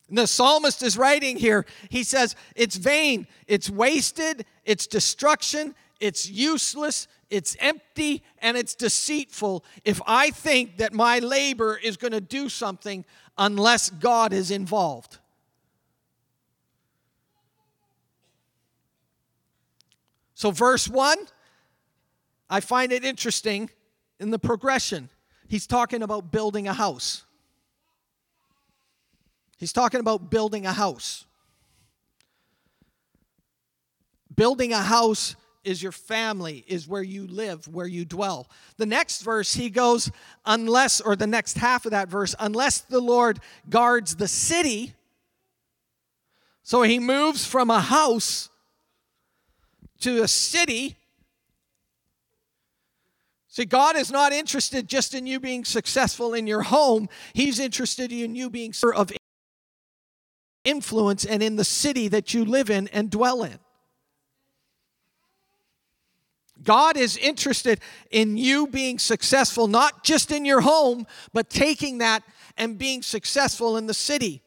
And 0.10 0.18
the 0.18 0.28
psalmist 0.28 0.84
is 0.84 0.98
writing 0.98 1.38
here. 1.38 1.66
He 1.90 2.04
says, 2.04 2.36
It's 2.56 2.75
vain, 2.75 3.25
it's 3.48 3.70
wasted, 3.70 4.46
it's 4.66 4.86
destruction, 4.86 5.74
it's 6.00 6.30
useless, 6.30 7.08
it's 7.34 7.58
empty, 7.60 8.22
and 8.44 8.56
it's 8.56 8.75
deceitful 8.75 9.66
if 9.84 10.00
I 10.06 10.30
think 10.30 10.78
that 10.78 10.94
my 10.94 11.18
labor 11.18 11.80
is 11.82 11.98
going 11.98 12.12
to 12.12 12.22
do 12.22 12.48
something 12.48 13.04
unless 13.40 13.90
God 13.90 14.34
is 14.34 14.52
involved. 14.52 15.18
So, 20.36 20.52
verse 20.52 20.88
1, 20.88 21.18
I 22.52 22.60
find 22.60 22.92
it 22.92 23.04
interesting 23.04 23.72
in 24.20 24.30
the 24.30 24.38
progression. 24.38 25.10
He's 25.48 25.66
talking 25.66 26.04
about 26.04 26.32
building 26.32 26.68
a 26.68 26.74
house. 26.74 27.25
He's 29.58 29.74
talking 29.74 30.02
about 30.02 30.30
building 30.30 30.68
a 30.68 30.74
house. 30.74 31.25
Building 34.36 34.72
a 34.72 34.82
house 34.82 35.36
is 35.63 35.82
your 35.82 35.91
family, 35.91 36.63
is 36.67 36.88
where 36.88 37.03
you 37.03 37.27
live, 37.27 37.67
where 37.67 37.88
you 37.88 38.05
dwell. 38.05 38.50
The 38.77 38.86
next 38.86 39.22
verse, 39.22 39.53
he 39.53 39.70
goes, 39.70 40.12
unless, 40.46 41.01
or 41.01 41.15
the 41.15 41.27
next 41.27 41.58
half 41.58 41.86
of 41.86 41.91
that 41.91 42.10
verse, 42.10 42.36
unless 42.39 42.79
the 42.79 43.00
Lord 43.00 43.39
guards 43.70 44.15
the 44.15 44.27
city. 44.27 44.93
So 46.63 46.82
he 46.82 47.00
moves 47.00 47.46
from 47.46 47.70
a 47.70 47.79
house 47.79 48.50
to 50.01 50.24
a 50.24 50.27
city. 50.27 50.98
See, 53.48 53.65
God 53.65 53.96
is 53.96 54.12
not 54.12 54.34
interested 54.34 54.88
just 54.88 55.13
in 55.13 55.27
you 55.27 55.39
being 55.39 55.63
successful 55.63 56.34
in 56.34 56.48
your 56.48 56.63
home, 56.63 57.08
He's 57.34 57.60
interested 57.60 58.12
in 58.12 58.36
you 58.36 58.50
being 58.50 58.74
of 58.96 59.12
influence 60.63 61.25
and 61.25 61.43
in 61.43 61.55
the 61.55 61.63
city 61.63 62.08
that 62.08 62.34
you 62.34 62.46
live 62.46 62.70
in 62.70 62.88
and 62.89 63.10
dwell 63.10 63.43
in. 63.43 63.60
God 66.63 66.98
is 66.98 67.17
interested 67.17 67.79
in 68.12 68.38
you 68.38 68.67
being 68.67 69.00
successful, 69.00 69.67
not 69.67 70.03
just 70.03 70.32
in 70.32 70.46
your 70.46 70.62
home, 70.62 71.05
but 71.34 71.50
taking 71.50 72.00
that 72.00 72.24
and 72.58 72.77
being 72.77 73.01
successful 73.01 73.77
in 73.77 73.88
the 73.88 73.93
city. 73.93 74.41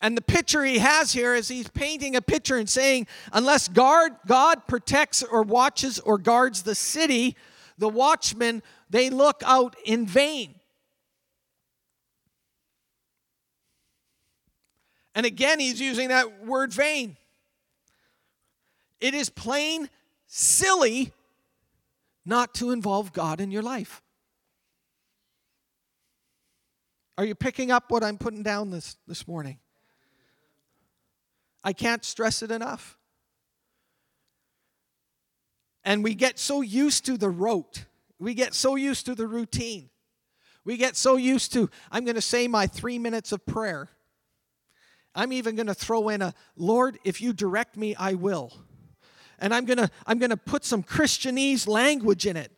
And 0.00 0.16
the 0.16 0.22
picture 0.22 0.64
he 0.64 0.78
has 0.78 1.12
here 1.12 1.34
is 1.34 1.48
he's 1.48 1.68
painting 1.68 2.14
a 2.14 2.22
picture 2.22 2.56
and 2.56 2.68
saying, 2.68 3.08
unless 3.32 3.66
guard, 3.66 4.12
God 4.26 4.66
protects 4.68 5.22
or 5.22 5.42
watches 5.42 5.98
or 5.98 6.18
guards 6.18 6.62
the 6.62 6.76
city, 6.76 7.36
the 7.78 7.88
watchmen, 7.88 8.62
they 8.90 9.10
look 9.10 9.42
out 9.44 9.74
in 9.84 10.06
vain. 10.06 10.54
And 15.16 15.26
again, 15.26 15.58
he's 15.58 15.80
using 15.80 16.08
that 16.08 16.46
word 16.46 16.72
vain. 16.72 17.16
It 19.00 19.14
is 19.14 19.30
plain 19.30 19.90
silly 20.28 21.12
not 22.24 22.54
to 22.54 22.70
involve 22.70 23.12
God 23.12 23.40
in 23.40 23.50
your 23.50 23.62
life. 23.62 24.02
Are 27.16 27.24
you 27.24 27.34
picking 27.34 27.72
up 27.72 27.90
what 27.90 28.04
I'm 28.04 28.18
putting 28.18 28.44
down 28.44 28.70
this, 28.70 28.96
this 29.08 29.26
morning? 29.26 29.58
I 31.64 31.72
can't 31.72 32.04
stress 32.04 32.42
it 32.42 32.52
enough. 32.52 32.96
And 35.82 36.04
we 36.04 36.14
get 36.14 36.38
so 36.38 36.60
used 36.60 37.06
to 37.06 37.16
the 37.16 37.30
rote, 37.30 37.86
we 38.20 38.34
get 38.34 38.54
so 38.54 38.76
used 38.76 39.06
to 39.06 39.14
the 39.14 39.26
routine. 39.26 39.90
We 40.64 40.76
get 40.76 40.96
so 40.96 41.16
used 41.16 41.54
to, 41.54 41.70
I'm 41.90 42.04
going 42.04 42.16
to 42.16 42.20
say 42.20 42.46
my 42.46 42.66
three 42.66 42.98
minutes 42.98 43.32
of 43.32 43.46
prayer. 43.46 43.88
I'm 45.14 45.32
even 45.32 45.56
going 45.56 45.68
to 45.68 45.74
throw 45.74 46.10
in 46.10 46.20
a, 46.20 46.34
Lord, 46.56 46.98
if 47.04 47.22
you 47.22 47.32
direct 47.32 47.78
me, 47.78 47.94
I 47.94 48.14
will 48.14 48.52
and 49.38 49.54
I'm 49.54 49.64
going 49.64 49.78
to 49.78 49.90
I'm 50.06 50.18
going 50.18 50.30
to 50.30 50.36
put 50.36 50.64
some 50.64 50.82
Christianese 50.82 51.66
language 51.66 52.26
in 52.26 52.36
it. 52.36 52.52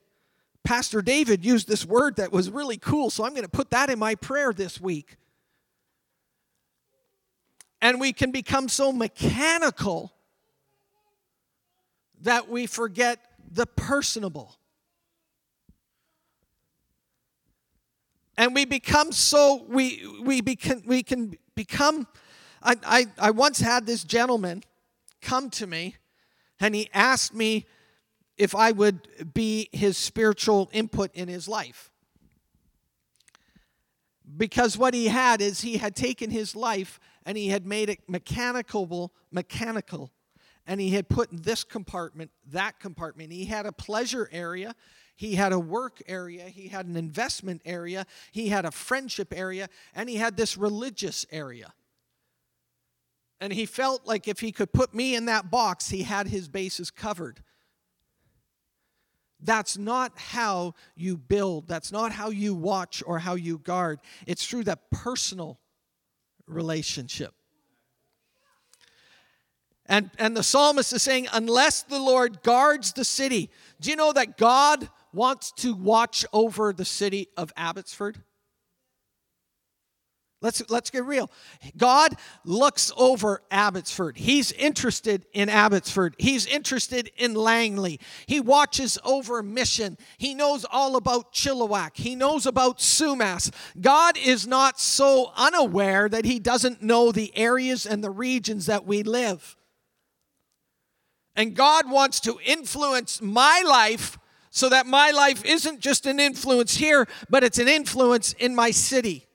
Pastor 0.62 1.02
David 1.02 1.44
used 1.44 1.68
this 1.68 1.86
word 1.86 2.16
that 2.16 2.32
was 2.32 2.50
really 2.50 2.76
cool, 2.76 3.10
so 3.10 3.24
I'm 3.24 3.32
going 3.32 3.44
to 3.44 3.48
put 3.48 3.70
that 3.70 3.90
in 3.90 3.98
my 3.98 4.14
prayer 4.14 4.52
this 4.52 4.80
week. 4.80 5.16
And 7.82 7.98
we 7.98 8.12
can 8.12 8.30
become 8.30 8.68
so 8.68 8.92
mechanical 8.92 10.12
that 12.20 12.48
we 12.48 12.66
forget 12.66 13.18
the 13.50 13.66
personable. 13.66 14.56
And 18.36 18.54
we 18.54 18.64
become 18.64 19.12
so, 19.12 19.64
we, 19.68 20.02
we, 20.22 20.40
become, 20.40 20.82
we 20.86 21.02
can 21.02 21.36
become. 21.54 22.06
I, 22.62 22.76
I, 22.84 23.06
I 23.18 23.30
once 23.30 23.60
had 23.60 23.86
this 23.86 24.04
gentleman 24.04 24.62
come 25.20 25.50
to 25.50 25.66
me 25.66 25.96
and 26.60 26.74
he 26.74 26.88
asked 26.92 27.34
me 27.34 27.66
if 28.36 28.54
I 28.54 28.72
would 28.72 29.34
be 29.34 29.68
his 29.72 29.96
spiritual 29.96 30.70
input 30.72 31.10
in 31.14 31.28
his 31.28 31.48
life. 31.48 31.90
Because 34.36 34.78
what 34.78 34.94
he 34.94 35.08
had 35.08 35.40
is 35.40 35.62
he 35.62 35.78
had 35.78 35.96
taken 35.96 36.30
his 36.30 36.54
life 36.54 37.00
and 37.26 37.36
he 37.36 37.48
had 37.48 37.66
made 37.66 37.88
it 37.88 38.08
mechanical, 38.08 39.12
mechanical, 39.30 40.10
and 40.66 40.80
he 40.80 40.90
had 40.90 41.08
put 41.08 41.28
this 41.30 41.64
compartment, 41.64 42.30
that 42.46 42.78
compartment. 42.78 43.32
He 43.32 43.46
had 43.46 43.66
a 43.66 43.72
pleasure 43.72 44.28
area, 44.30 44.74
he 45.16 45.34
had 45.34 45.52
a 45.52 45.58
work 45.58 46.00
area, 46.06 46.44
he 46.44 46.68
had 46.68 46.86
an 46.86 46.96
investment 46.96 47.60
area, 47.64 48.06
he 48.30 48.48
had 48.48 48.64
a 48.64 48.70
friendship 48.70 49.34
area, 49.36 49.68
and 49.94 50.08
he 50.08 50.16
had 50.16 50.36
this 50.36 50.56
religious 50.56 51.26
area. 51.30 51.72
And 53.40 53.52
he 53.52 53.64
felt 53.64 54.06
like 54.06 54.28
if 54.28 54.40
he 54.40 54.52
could 54.52 54.72
put 54.72 54.94
me 54.94 55.14
in 55.14 55.24
that 55.26 55.50
box, 55.50 55.88
he 55.88 56.02
had 56.02 56.28
his 56.28 56.48
bases 56.48 56.90
covered. 56.90 57.40
That's 59.42 59.78
not 59.78 60.12
how 60.18 60.74
you 60.94 61.16
build. 61.16 61.66
That's 61.66 61.90
not 61.90 62.12
how 62.12 62.28
you 62.28 62.54
watch 62.54 63.02
or 63.06 63.18
how 63.18 63.34
you 63.34 63.58
guard. 63.58 64.00
It's 64.26 64.46
through 64.46 64.64
that 64.64 64.90
personal 64.90 65.58
relationship. 66.46 67.32
And, 69.86 70.10
and 70.18 70.36
the 70.36 70.42
psalmist 70.42 70.92
is 70.92 71.02
saying, 71.02 71.26
unless 71.32 71.82
the 71.82 71.98
Lord 71.98 72.42
guards 72.42 72.92
the 72.92 73.04
city, 73.04 73.50
do 73.80 73.90
you 73.90 73.96
know 73.96 74.12
that 74.12 74.36
God 74.36 74.88
wants 75.12 75.50
to 75.52 75.74
watch 75.74 76.24
over 76.32 76.72
the 76.72 76.84
city 76.84 77.28
of 77.36 77.52
Abbotsford? 77.56 78.22
Let's, 80.42 80.62
let's 80.70 80.88
get 80.88 81.04
real. 81.04 81.30
God 81.76 82.16
looks 82.46 82.90
over 82.96 83.42
Abbotsford. 83.50 84.16
He's 84.16 84.52
interested 84.52 85.26
in 85.34 85.50
Abbotsford. 85.50 86.14
He's 86.18 86.46
interested 86.46 87.10
in 87.18 87.34
Langley. 87.34 88.00
He 88.24 88.40
watches 88.40 88.98
over 89.04 89.42
Mission. 89.42 89.98
He 90.16 90.34
knows 90.34 90.64
all 90.70 90.96
about 90.96 91.34
Chilliwack. 91.34 91.90
He 91.96 92.14
knows 92.14 92.46
about 92.46 92.78
Sumas. 92.78 93.52
God 93.78 94.16
is 94.16 94.46
not 94.46 94.80
so 94.80 95.32
unaware 95.36 96.08
that 96.08 96.24
He 96.24 96.38
doesn't 96.38 96.82
know 96.82 97.12
the 97.12 97.36
areas 97.36 97.84
and 97.84 98.02
the 98.02 98.10
regions 98.10 98.64
that 98.64 98.86
we 98.86 99.02
live. 99.02 99.56
And 101.36 101.54
God 101.54 101.90
wants 101.90 102.18
to 102.20 102.38
influence 102.44 103.20
my 103.20 103.62
life 103.66 104.18
so 104.48 104.70
that 104.70 104.86
my 104.86 105.10
life 105.10 105.44
isn't 105.44 105.80
just 105.80 106.06
an 106.06 106.18
influence 106.18 106.76
here, 106.76 107.06
but 107.28 107.44
it's 107.44 107.58
an 107.58 107.68
influence 107.68 108.32
in 108.32 108.54
my 108.54 108.70
city. 108.70 109.26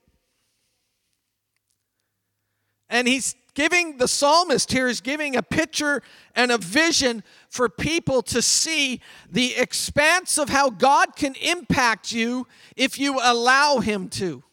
And 2.89 3.07
he's 3.07 3.35
giving 3.55 3.97
the 3.97 4.07
psalmist 4.07 4.71
here 4.71 4.87
is 4.87 5.01
giving 5.01 5.35
a 5.35 5.41
picture 5.41 6.03
and 6.35 6.51
a 6.51 6.57
vision 6.57 7.23
for 7.49 7.69
people 7.69 8.21
to 8.21 8.41
see 8.41 9.01
the 9.31 9.55
expanse 9.55 10.37
of 10.37 10.49
how 10.49 10.69
God 10.69 11.15
can 11.15 11.35
impact 11.35 12.11
you 12.11 12.47
if 12.75 12.99
you 12.99 13.19
allow 13.23 13.79
him 13.79 14.09
to. 14.09 14.43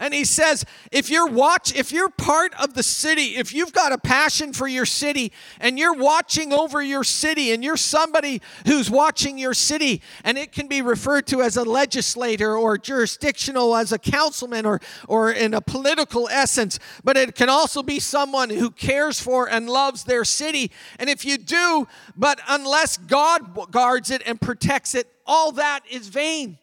And 0.00 0.14
he 0.14 0.24
says, 0.24 0.64
if 0.90 1.10
you're 1.10 1.26
watch, 1.26 1.76
if 1.76 1.92
you're 1.92 2.08
part 2.08 2.54
of 2.60 2.72
the 2.72 2.82
city, 2.82 3.36
if 3.36 3.52
you've 3.52 3.74
got 3.74 3.92
a 3.92 3.98
passion 3.98 4.54
for 4.54 4.66
your 4.66 4.86
city 4.86 5.30
and 5.60 5.78
you're 5.78 5.94
watching 5.94 6.54
over 6.54 6.80
your 6.82 7.04
city 7.04 7.52
and 7.52 7.62
you're 7.62 7.76
somebody 7.76 8.40
who's 8.66 8.90
watching 8.90 9.36
your 9.36 9.52
city, 9.52 10.00
and 10.24 10.38
it 10.38 10.52
can 10.52 10.68
be 10.68 10.80
referred 10.80 11.26
to 11.26 11.42
as 11.42 11.58
a 11.58 11.64
legislator 11.64 12.56
or 12.56 12.78
jurisdictional 12.78 13.76
as 13.76 13.92
a 13.92 13.98
councilman 13.98 14.64
or, 14.64 14.80
or 15.06 15.30
in 15.30 15.52
a 15.52 15.60
political 15.60 16.30
essence, 16.30 16.78
but 17.04 17.18
it 17.18 17.34
can 17.34 17.50
also 17.50 17.82
be 17.82 18.00
someone 18.00 18.48
who 18.48 18.70
cares 18.70 19.20
for 19.20 19.50
and 19.50 19.68
loves 19.68 20.04
their 20.04 20.24
city. 20.24 20.70
And 20.98 21.10
if 21.10 21.26
you 21.26 21.36
do, 21.36 21.86
but 22.16 22.40
unless 22.48 22.96
God 22.96 23.70
guards 23.70 24.10
it 24.10 24.22
and 24.24 24.40
protects 24.40 24.94
it, 24.94 25.06
all 25.26 25.52
that 25.52 25.80
is 25.90 26.08
vain. 26.08 26.58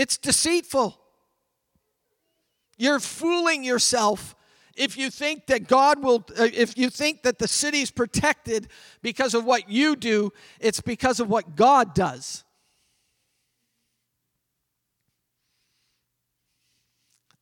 It's 0.00 0.16
deceitful. 0.16 0.98
You're 2.78 3.00
fooling 3.00 3.64
yourself 3.64 4.34
if 4.74 4.96
you 4.96 5.10
think 5.10 5.48
that 5.48 5.68
God 5.68 6.02
will, 6.02 6.24
uh, 6.38 6.48
if 6.54 6.78
you 6.78 6.88
think 6.88 7.22
that 7.24 7.38
the 7.38 7.46
city's 7.46 7.90
protected 7.90 8.68
because 9.02 9.34
of 9.34 9.44
what 9.44 9.68
you 9.68 9.96
do, 9.96 10.32
it's 10.58 10.80
because 10.80 11.20
of 11.20 11.28
what 11.28 11.54
God 11.54 11.94
does. 11.94 12.44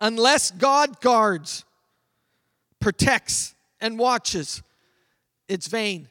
Unless 0.00 0.50
God 0.50 1.00
guards, 1.00 1.64
protects, 2.80 3.54
and 3.80 4.00
watches, 4.00 4.64
it's 5.46 5.68
vain. 5.68 6.08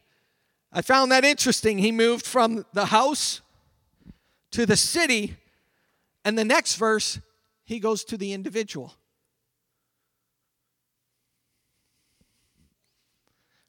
I 0.72 0.82
found 0.82 1.12
that 1.12 1.26
interesting. 1.26 1.78
He 1.78 1.92
moved 1.92 2.26
from 2.26 2.66
the 2.72 2.86
house 2.86 3.42
to 4.52 4.66
the 4.66 4.78
city 4.78 5.36
and 6.28 6.38
the 6.38 6.44
next 6.44 6.76
verse, 6.76 7.22
he 7.64 7.80
goes 7.80 8.04
to 8.04 8.18
the 8.18 8.34
individual. 8.34 8.94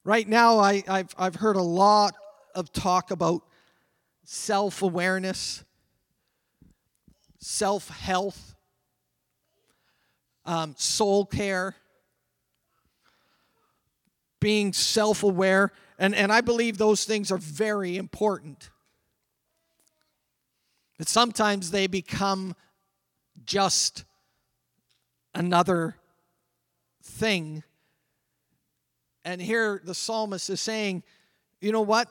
Right 0.03 0.27
now, 0.27 0.59
I, 0.59 0.83
have 0.89 1.15
I've 1.17 1.37
heard 1.37 1.55
a 1.55 1.63
lot 1.63 2.17
of 2.57 2.73
talk 2.73 3.13
about 3.13 3.43
self 4.25 4.83
awareness, 4.83 5.63
self 7.39 7.91
health, 7.91 8.57
um, 10.45 10.75
soul 10.77 11.27
care, 11.27 11.77
being 14.41 14.73
self 14.73 15.23
aware. 15.23 15.71
And, 15.97 16.13
and 16.13 16.33
I 16.33 16.41
believe 16.41 16.77
those 16.77 17.05
things 17.05 17.31
are 17.31 17.39
very 17.39 17.97
important. 17.97 18.71
But 20.99 21.09
sometimes 21.09 21.71
they 21.71 21.87
become 21.87 22.55
just 23.45 24.05
another 25.35 25.97
thing. 27.03 27.63
And 29.25 29.41
here 29.41 29.81
the 29.85 29.95
psalmist 29.95 30.51
is 30.51 30.61
saying, 30.61 31.05
you 31.61 31.73
know 31.73 31.83
what? 31.83 32.09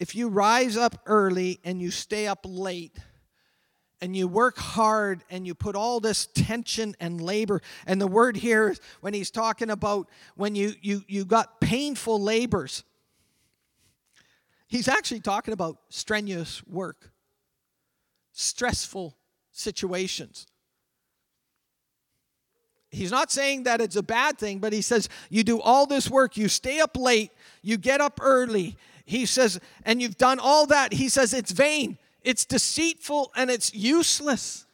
If 0.00 0.14
you 0.16 0.28
rise 0.28 0.76
up 0.76 1.00
early 1.06 1.60
and 1.64 1.80
you 1.80 1.90
stay 1.90 2.26
up 2.26 2.40
late, 2.44 2.98
and 4.00 4.14
you 4.14 4.28
work 4.28 4.58
hard 4.58 5.24
and 5.30 5.46
you 5.46 5.54
put 5.54 5.74
all 5.74 5.98
this 5.98 6.26
tension 6.26 6.94
and 7.00 7.22
labor 7.22 7.62
and 7.86 7.98
the 7.98 8.06
word 8.06 8.36
here 8.36 8.76
when 9.00 9.14
he's 9.14 9.30
talking 9.30 9.70
about 9.70 10.10
when 10.36 10.54
you 10.54 10.74
you 10.82 11.02
you 11.08 11.24
got 11.24 11.58
painful 11.58 12.20
labors 12.20 12.84
he's 14.66 14.88
actually 14.88 15.20
talking 15.20 15.54
about 15.54 15.78
strenuous 15.88 16.62
work 16.66 17.13
stressful 18.34 19.16
situations. 19.50 20.46
He's 22.90 23.10
not 23.10 23.32
saying 23.32 23.62
that 23.62 23.80
it's 23.80 23.96
a 23.96 24.02
bad 24.02 24.38
thing, 24.38 24.58
but 24.58 24.72
he 24.72 24.82
says, 24.82 25.08
You 25.30 25.42
do 25.42 25.60
all 25.60 25.86
this 25.86 26.10
work, 26.10 26.36
you 26.36 26.48
stay 26.48 26.80
up 26.80 26.96
late, 26.96 27.32
you 27.62 27.78
get 27.78 28.02
up 28.02 28.20
early. 28.22 28.76
He 29.06 29.26
says, 29.26 29.60
and 29.84 30.00
you've 30.00 30.16
done 30.16 30.38
all 30.38 30.66
that. 30.66 30.92
He 30.92 31.08
says, 31.08 31.32
It's 31.34 31.50
vain, 31.50 31.98
it's 32.22 32.44
deceitful, 32.44 33.32
and 33.34 33.50
it's 33.50 33.74
useless. 33.74 34.66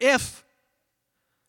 If 0.00 0.44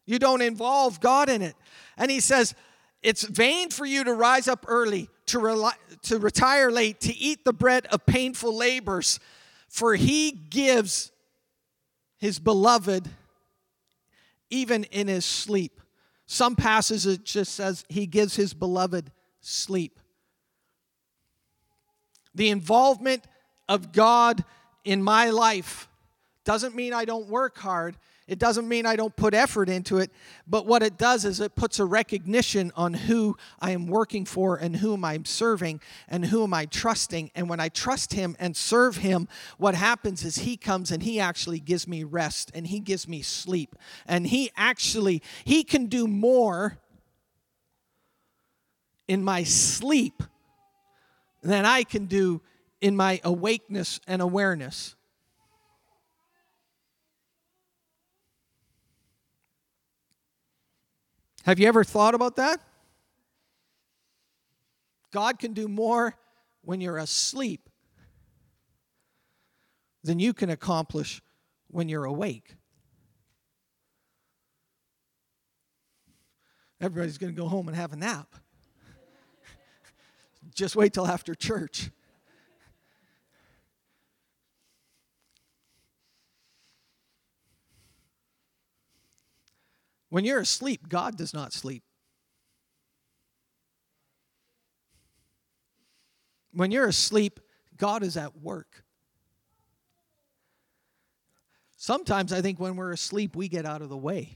you 0.10 0.17
don't 0.17 0.41
involve 0.41 0.99
God 0.99 1.30
in 1.30 1.43
it. 1.43 1.56
And 1.95 2.10
he 2.10 2.19
says, 2.19 2.56
It's 3.04 3.21
vain 3.21 3.69
for 3.69 3.86
you 3.86 4.04
to 4.04 4.13
rise 4.13 4.47
up 4.47 4.65
early, 4.67 5.08
to, 5.30 5.39
rely, 5.39 5.74
to 6.04 6.20
retire 6.20 6.72
late, 6.72 7.00
to 7.02 7.15
eat 7.15 7.46
the 7.46 7.54
bread 7.54 7.86
of 7.88 8.06
painful 8.06 8.56
labors, 8.56 9.20
for 9.68 9.96
he 9.96 10.32
gives 10.32 11.12
his 12.18 12.39
beloved 12.39 13.10
even 14.50 14.84
in 14.86 15.08
his 15.08 15.26
sleep. 15.26 15.80
Some 16.26 16.56
passages 16.56 17.06
it 17.06 17.24
just 17.24 17.54
says 17.54 17.86
he 17.89 18.06
gives 18.06 18.36
his 18.36 18.54
beloved 18.54 19.12
sleep. 19.42 20.00
The 22.36 22.50
involvement 22.50 23.24
of 23.68 23.92
God 23.92 24.44
in 24.84 25.04
my 25.04 25.30
life 25.30 25.88
doesn't 26.46 26.76
mean 26.76 26.94
I 26.94 27.06
don't 27.06 27.28
work 27.28 27.58
hard. 27.58 27.98
It 28.30 28.38
doesn't 28.38 28.68
mean 28.68 28.86
I 28.86 28.96
don't 28.96 29.15
put 29.15 29.34
effort 29.34 29.70
into 29.70 29.98
it, 29.98 30.12
but 30.48 30.68
what 30.68 30.84
it 30.84 31.00
does 31.00 31.26
is 31.26 31.39
it 31.39 31.56
puts 31.56 31.80
a 31.80 31.86
recognition 31.86 32.72
on 32.76 32.94
who 32.94 33.36
I 33.60 33.72
am 33.72 33.88
working 33.88 34.24
for 34.24 34.56
and 34.56 34.76
whom 34.76 35.04
I'm 35.04 35.26
serving 35.26 35.82
and 36.08 36.26
whom 36.26 36.54
I 36.54 36.65
trusting. 36.65 37.32
And 37.34 37.50
when 37.50 37.60
I 37.60 37.70
trust 37.70 38.13
Him 38.13 38.36
and 38.39 38.56
serve 38.56 38.98
Him, 38.98 39.28
what 39.58 39.74
happens 39.74 40.24
is 40.24 40.38
He 40.38 40.58
comes 40.58 40.92
and 40.92 41.02
He 41.02 41.20
actually 41.20 41.60
gives 41.60 41.88
me 41.88 42.04
rest 42.04 42.52
and 42.54 42.68
He 42.68 42.80
gives 42.80 43.08
me 43.08 43.24
sleep. 43.24 43.76
And 44.06 44.28
He 44.28 44.52
actually, 44.56 45.24
He 45.44 45.63
can 45.63 45.88
do 45.88 46.08
more 46.08 46.78
in 49.08 49.24
my 49.24 49.44
sleep 49.44 50.22
than 51.42 51.65
I 51.65 51.84
can 51.84 52.06
do 52.06 52.42
in 52.80 52.96
my 52.96 53.20
awakeness 53.24 54.00
and 54.08 54.22
awareness. 54.22 54.96
Have 61.49 61.57
you 61.57 61.67
ever 61.67 61.83
thought 61.83 62.13
about 62.13 62.35
that? 62.35 62.62
God 65.12 65.39
can 65.39 65.53
do 65.53 65.67
more 65.67 66.15
when 66.62 66.79
you're 66.79 66.99
asleep 66.99 67.71
than 70.03 70.19
you 70.19 70.31
can 70.31 70.51
accomplish 70.51 71.23
when 71.69 71.89
you're 71.89 72.05
awake. 72.05 72.53
Everybody's 76.79 77.17
going 77.17 77.33
to 77.33 77.41
go 77.41 77.47
home 77.47 77.67
and 77.67 77.75
have 77.75 77.93
a 77.93 77.95
nap. 77.95 78.35
Just 80.53 80.75
wait 80.75 80.93
till 80.93 81.07
after 81.07 81.33
church. 81.33 81.89
When 90.10 90.26
you're 90.26 90.39
asleep, 90.39 90.89
God 90.89 91.17
does 91.17 91.34
not 91.34 91.54
sleep. 91.54 91.84
When 96.52 96.72
you're 96.72 96.88
asleep, 96.88 97.39
God 97.78 98.04
is 98.04 98.17
at 98.17 98.41
work. 98.41 98.84
Sometimes 101.78 102.34
I 102.34 102.41
think 102.41 102.60
when 102.60 102.76
we're 102.76 102.91
asleep, 102.91 103.36
we 103.36 103.48
get 103.48 103.65
out 103.65 103.82
of 103.82 103.89
the 103.89 103.98
way. 103.98 104.36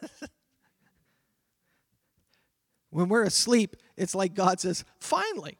when 2.90 3.08
we're 3.08 3.24
asleep, 3.24 3.76
it's 3.96 4.14
like 4.14 4.34
God 4.34 4.60
says, 4.60 4.84
finally, 5.00 5.58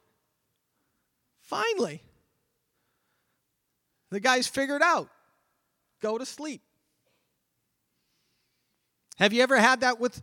finally. 1.41 2.03
The 4.11 4.21
guy's 4.21 4.47
figured 4.47 4.83
out. 4.83 5.09
Go 6.01 6.19
to 6.19 6.27
sleep. 6.27 6.63
Have 9.21 9.35
you 9.35 9.43
ever 9.43 9.59
had 9.59 9.81
that 9.81 10.01
with? 10.01 10.23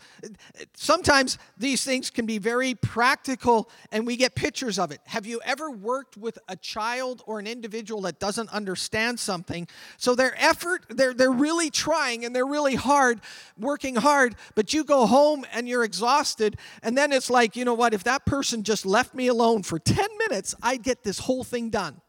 Sometimes 0.76 1.38
these 1.56 1.86
things 1.86 2.10
can 2.10 2.26
be 2.26 2.40
very 2.40 2.74
practical 2.74 3.70
and 3.92 4.08
we 4.08 4.18
get 4.18 4.34
pictures 4.34 4.80
of 4.80 4.92
it. 4.92 5.00
Have 5.06 5.28
you 5.28 5.40
ever 5.46 5.70
worked 5.70 6.18
with 6.18 6.40
a 6.48 6.56
child 6.56 7.22
or 7.28 7.38
an 7.38 7.46
individual 7.46 8.02
that 8.02 8.20
doesn't 8.20 8.52
understand 8.52 9.20
something? 9.20 9.68
So 9.98 10.16
their 10.16 10.34
effort, 10.42 10.86
they're, 10.90 11.14
they're 11.14 11.32
really 11.32 11.70
trying 11.70 12.26
and 12.26 12.36
they're 12.36 12.48
really 12.48 12.74
hard, 12.74 13.22
working 13.56 13.96
hard, 13.96 14.36
but 14.56 14.74
you 14.74 14.84
go 14.84 15.06
home 15.06 15.46
and 15.54 15.68
you're 15.68 15.84
exhausted. 15.84 16.58
And 16.82 16.98
then 16.98 17.14
it's 17.14 17.30
like, 17.30 17.56
you 17.56 17.66
know 17.66 17.76
what? 17.76 17.94
If 17.94 18.04
that 18.06 18.26
person 18.26 18.64
just 18.64 18.84
left 18.84 19.14
me 19.14 19.28
alone 19.28 19.62
for 19.62 19.78
10 19.78 20.08
minutes, 20.28 20.56
I'd 20.64 20.82
get 20.82 21.04
this 21.04 21.20
whole 21.20 21.44
thing 21.44 21.70
done. 21.70 22.02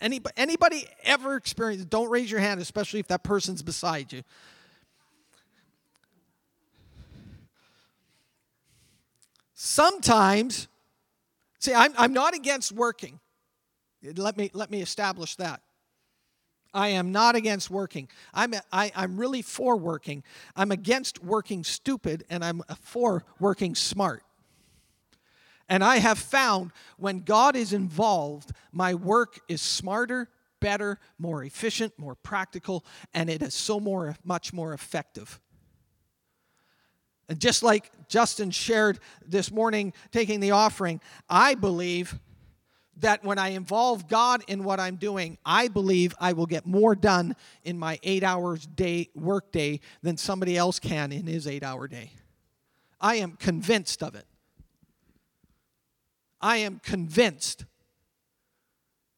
Anybody, 0.00 0.34
anybody 0.36 0.84
ever 1.04 1.36
experienced? 1.36 1.88
Don't 1.90 2.10
raise 2.10 2.28
your 2.28 2.40
hand, 2.40 2.60
especially 2.60 2.98
if 2.98 3.06
that 3.06 3.22
person's 3.22 3.62
beside 3.62 4.12
you. 4.12 4.24
Sometimes, 9.66 10.68
see, 11.58 11.72
I'm, 11.72 11.94
I'm 11.96 12.12
not 12.12 12.34
against 12.34 12.70
working. 12.70 13.18
Let 14.02 14.36
me, 14.36 14.50
let 14.52 14.70
me 14.70 14.82
establish 14.82 15.36
that. 15.36 15.62
I 16.74 16.88
am 16.88 17.12
not 17.12 17.34
against 17.34 17.70
working. 17.70 18.10
I'm, 18.34 18.52
I, 18.70 18.92
I'm 18.94 19.16
really 19.16 19.40
for 19.40 19.78
working. 19.78 20.22
I'm 20.54 20.70
against 20.70 21.24
working 21.24 21.64
stupid, 21.64 22.24
and 22.28 22.44
I'm 22.44 22.60
for 22.82 23.24
working 23.40 23.74
smart. 23.74 24.22
And 25.66 25.82
I 25.82 25.96
have 25.96 26.18
found 26.18 26.70
when 26.98 27.20
God 27.20 27.56
is 27.56 27.72
involved, 27.72 28.52
my 28.70 28.92
work 28.92 29.40
is 29.48 29.62
smarter, 29.62 30.28
better, 30.60 30.98
more 31.18 31.42
efficient, 31.42 31.98
more 31.98 32.16
practical, 32.16 32.84
and 33.14 33.30
it 33.30 33.40
is 33.40 33.54
so 33.54 33.80
more, 33.80 34.14
much 34.24 34.52
more 34.52 34.74
effective. 34.74 35.40
And 37.28 37.40
just 37.40 37.62
like 37.62 37.90
Justin 38.08 38.50
shared 38.50 38.98
this 39.26 39.50
morning, 39.50 39.92
taking 40.12 40.40
the 40.40 40.50
offering, 40.50 41.00
I 41.28 41.54
believe 41.54 42.18
that 42.98 43.24
when 43.24 43.38
I 43.38 43.48
involve 43.48 44.08
God 44.08 44.42
in 44.46 44.62
what 44.62 44.78
I'm 44.78 44.96
doing, 44.96 45.38
I 45.44 45.68
believe 45.68 46.14
I 46.20 46.32
will 46.32 46.46
get 46.46 46.66
more 46.66 46.94
done 46.94 47.34
in 47.64 47.78
my 47.78 47.98
eight 48.02 48.22
hours 48.22 48.66
day 48.66 49.08
work 49.14 49.50
day 49.52 49.80
than 50.02 50.16
somebody 50.16 50.56
else 50.56 50.78
can 50.78 51.10
in 51.10 51.26
his 51.26 51.46
eight 51.46 51.64
hour 51.64 51.88
day. 51.88 52.12
I 53.00 53.16
am 53.16 53.32
convinced 53.32 54.02
of 54.02 54.14
it. 54.14 54.26
I 56.40 56.58
am 56.58 56.78
convinced 56.78 57.64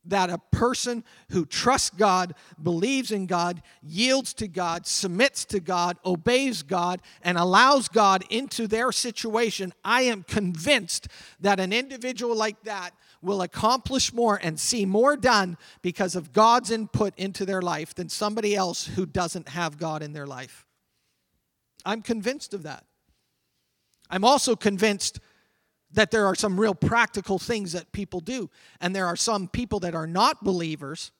that 0.09 0.31
a 0.31 0.39
person 0.51 1.05
who 1.31 1.45
trusts 1.45 1.91
God, 1.91 2.35
believes 2.63 3.11
in 3.11 3.27
God, 3.27 3.63
yields 3.83 4.35
to 4.35 4.49
God, 4.49 4.87
submits 4.87 5.45
to 5.47 5.61
God, 5.61 5.97
obeys 6.05 6.63
God, 6.63 7.01
and 7.23 7.37
allows 7.39 7.89
God 7.89 8.25
into 8.31 8.67
their 8.67 8.93
situation, 8.93 9.73
I 9.85 10.03
am 10.03 10.23
convinced 10.23 11.09
that 11.41 11.61
an 11.61 11.73
individual 11.73 12.37
like 12.37 12.63
that 12.65 12.91
will 13.23 13.43
accomplish 13.43 14.13
more 14.13 14.39
and 14.43 14.59
see 14.61 14.85
more 14.85 15.17
done 15.17 15.57
because 15.83 16.15
of 16.15 16.33
God's 16.33 16.71
input 16.71 17.15
into 17.17 17.45
their 17.45 17.63
life 17.63 17.95
than 17.95 18.09
somebody 18.09 18.55
else 18.55 18.87
who 18.87 19.07
doesn't 19.07 19.49
have 19.49 19.79
God 19.79 20.03
in 20.03 20.13
their 20.13 20.27
life. 20.27 20.67
I'm 21.85 22.03
convinced 22.03 22.55
of 22.55 22.65
that. 22.65 22.85
I'm 24.11 24.25
also 24.25 24.55
convinced 24.55 25.19
that 25.97 26.11
there 26.11 26.27
are 26.27 26.35
some 26.35 26.61
real 26.61 26.75
practical 26.75 27.39
things 27.39 27.73
that 27.73 27.91
people 27.91 28.21
do. 28.21 28.49
And 28.81 28.95
there 28.95 29.07
are 29.07 29.17
some 29.17 29.49
people 29.49 29.81
that 29.81 29.95
are 29.95 30.07
not 30.07 30.45
believers 30.45 31.11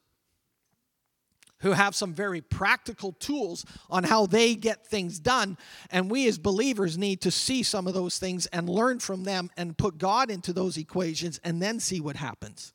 who 1.61 1.73
have 1.73 1.95
some 1.95 2.13
very 2.13 2.43
practical 2.43 3.13
tools 3.13 3.65
on 3.89 4.05
how 4.05 4.27
they 4.27 4.55
get 4.55 4.87
things 4.87 5.19
done. 5.19 5.57
And 5.91 6.11
we 6.11 6.29
as 6.29 6.39
believers 6.39 6.99
need 6.99 7.23
to 7.23 7.31
see 7.31 7.63
some 7.63 7.87
of 7.87 7.95
those 7.95 8.19
things 8.19 8.45
and 8.47 8.69
learn 8.69 8.99
from 8.99 9.25
them 9.25 9.51
and 9.57 9.77
put 9.77 9.97
God 9.97 10.31
into 10.31 10.53
those 10.53 10.77
equations 10.77 11.41
and 11.43 11.63
then 11.63 11.81
see 11.81 11.99
what 11.99 12.17
happens. 12.17 12.75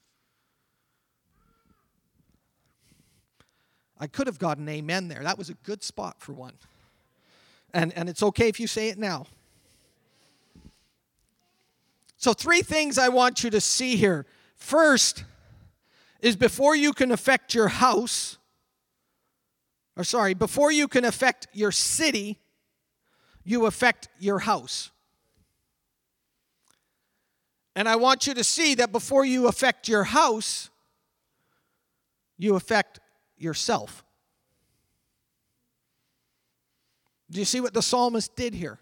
I 4.00 4.08
could 4.08 4.26
have 4.26 4.40
got 4.40 4.58
an 4.58 4.68
amen 4.68 5.08
there. 5.08 5.22
That 5.22 5.38
was 5.38 5.52
a 5.52 5.54
good 5.54 5.84
spot 5.84 6.16
for 6.20 6.34
one. 6.34 6.54
And, 7.72 7.94
and 7.96 8.10
it's 8.10 8.24
okay 8.24 8.48
if 8.48 8.60
you 8.60 8.66
say 8.66 8.90
it 8.90 8.98
now. 8.98 9.28
So, 12.22 12.34
three 12.34 12.62
things 12.62 13.00
I 13.00 13.10
want 13.10 13.44
you 13.44 13.50
to 13.50 13.60
see 13.60 13.96
here. 13.96 14.28
First 14.56 15.24
is 16.20 16.36
before 16.36 16.76
you 16.76 16.94
can 16.94 17.12
affect 17.12 17.56
your 17.56 17.68
house, 17.68 18.38
or 19.98 20.04
sorry, 20.04 20.36
before 20.36 20.72
you 20.72 20.88
can 20.88 21.04
affect 21.04 21.48
your 21.52 21.72
city, 21.72 22.38
you 23.44 23.66
affect 23.66 24.08
your 24.20 24.38
house. 24.38 24.92
And 27.76 27.90
I 27.90 27.96
want 27.96 28.28
you 28.28 28.36
to 28.36 28.44
see 28.44 28.76
that 28.76 28.92
before 28.92 29.26
you 29.26 29.48
affect 29.48 29.88
your 29.88 30.04
house, 30.04 30.70
you 32.38 32.56
affect 32.56 33.00
yourself. 33.36 34.04
Do 37.32 37.40
you 37.40 37.46
see 37.46 37.62
what 37.62 37.74
the 37.74 37.82
psalmist 37.82 38.36
did 38.36 38.54
here? 38.54 38.78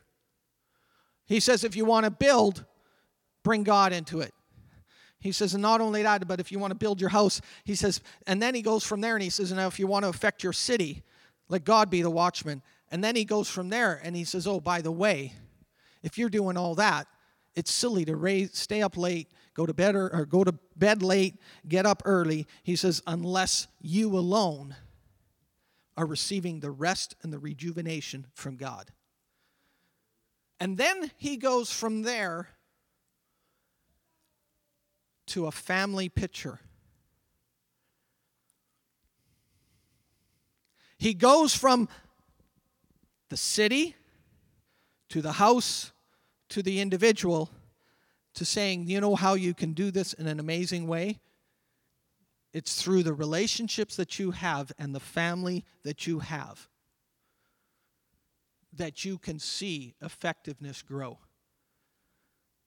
He 1.25 1.39
says, 1.39 1.63
if 1.63 1.78
you 1.78 1.86
want 1.86 2.04
to 2.04 2.12
build, 2.12 2.65
bring 3.43 3.63
God 3.63 3.93
into 3.93 4.21
it. 4.21 4.34
He 5.19 5.32
says, 5.34 5.54
and 5.54 5.62
not 5.62 5.82
only 5.82 6.04
that, 6.04 6.28
but 6.28 6.39
if 6.39 6.52
you 6.52 6.60
want 6.60 6.71
to 6.71 6.78
build 6.78 7.02
your 7.02 7.10
house, 7.10 7.41
he 7.65 7.75
says, 7.75 8.02
and 8.25 8.41
then 8.41 8.56
he 8.56 8.62
goes 8.62 8.86
from 8.86 9.02
there 9.02 9.15
and 9.15 9.23
he 9.23 9.30
says, 9.30 9.52
now 9.52 9.67
if 9.67 9.78
you 9.78 9.86
want 9.86 10.04
to 10.04 10.10
affect 10.10 10.43
your 10.43 10.54
city, 10.54 11.04
let 11.49 11.65
God 11.65 11.89
be 11.89 12.02
the 12.02 12.10
watchman. 12.10 12.62
And 12.89 13.04
then 13.04 13.15
he 13.15 13.25
goes 13.25 13.49
from 13.49 13.69
there 13.69 13.99
and 14.04 14.15
he 14.15 14.23
says, 14.23 14.47
oh, 14.47 14.62
by 14.62 14.82
the 14.82 14.91
way, 14.91 15.34
if 16.04 16.17
you're 16.17 16.30
doing 16.30 16.56
all 16.56 16.75
that, 16.75 17.08
it's 17.56 17.71
silly 17.71 18.06
to 18.06 18.15
raise, 18.15 18.58
stay 18.58 18.82
up 18.82 18.95
late, 18.95 19.28
go 19.54 19.65
to 19.65 19.73
bed 19.73 19.95
or, 19.95 20.10
or 20.15 20.25
go 20.25 20.45
to 20.45 20.54
bed 20.78 21.04
late, 21.04 21.36
get 21.67 21.86
up 21.86 22.02
early. 22.06 22.47
He 22.63 22.78
says, 22.78 23.02
unless 23.06 23.67
you 23.82 24.17
alone 24.17 24.75
are 25.97 26.06
receiving 26.06 26.62
the 26.62 26.71
rest 26.71 27.15
and 27.23 27.34
the 27.34 27.39
rejuvenation 27.39 28.28
from 28.34 28.56
God. 28.56 28.91
And 30.62 30.78
then 30.78 31.12
he 31.17 31.36
goes 31.36 31.71
from 31.71 32.04
there 32.04 32.47
to 35.29 35.47
a 35.47 35.51
family 35.51 36.09
picture. 36.09 36.59
He 40.97 41.13
goes 41.13 41.55
from 41.55 41.87
the 43.29 43.37
city 43.37 43.95
to 45.09 45.21
the 45.21 45.33
house 45.33 45.91
to 46.49 46.61
the 46.63 46.81
individual 46.81 47.49
to 48.33 48.43
saying, 48.43 48.87
you 48.87 48.99
know 48.99 49.15
how 49.15 49.35
you 49.35 49.53
can 49.53 49.73
do 49.73 49.91
this 49.91 50.13
in 50.13 50.27
an 50.27 50.39
amazing 50.39 50.87
way? 50.87 51.19
It's 52.53 52.81
through 52.81 53.03
the 53.03 53.13
relationships 53.13 53.95
that 53.95 54.17
you 54.17 54.31
have 54.31 54.71
and 54.79 54.93
the 54.93 54.99
family 54.99 55.63
that 55.83 56.07
you 56.07 56.19
have 56.19 56.67
that 58.73 59.03
you 59.03 59.17
can 59.17 59.39
see 59.39 59.95
effectiveness 60.01 60.81
grow. 60.81 61.19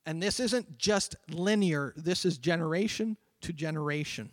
And 0.05 0.23
this 0.23 0.41
isn't 0.41 0.79
just 0.79 1.15
linear, 1.31 1.93
this 1.97 2.25
is 2.25 2.38
generation 2.38 3.17
to 3.43 3.53
generation. 3.53 4.31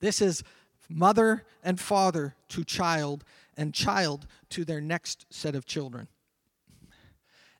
This 0.00 0.22
is 0.22 0.42
mother 0.88 1.44
and 1.62 1.80
father 1.80 2.34
to 2.48 2.64
child, 2.64 3.24
and 3.56 3.72
child 3.74 4.26
to 4.50 4.64
their 4.64 4.80
next 4.80 5.26
set 5.30 5.54
of 5.54 5.66
children. 5.66 6.08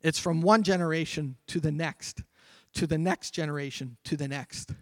It's 0.03 0.19
from 0.19 0.43
one 0.43 0.63
generation 0.63 1.37
to 1.47 1.61
the 1.61 1.73
next, 1.73 2.23
to 2.75 2.87
the 2.87 2.99
next 2.99 3.31
generation, 3.31 3.97
to 4.05 4.17
the 4.17 4.29
next. 4.29 4.73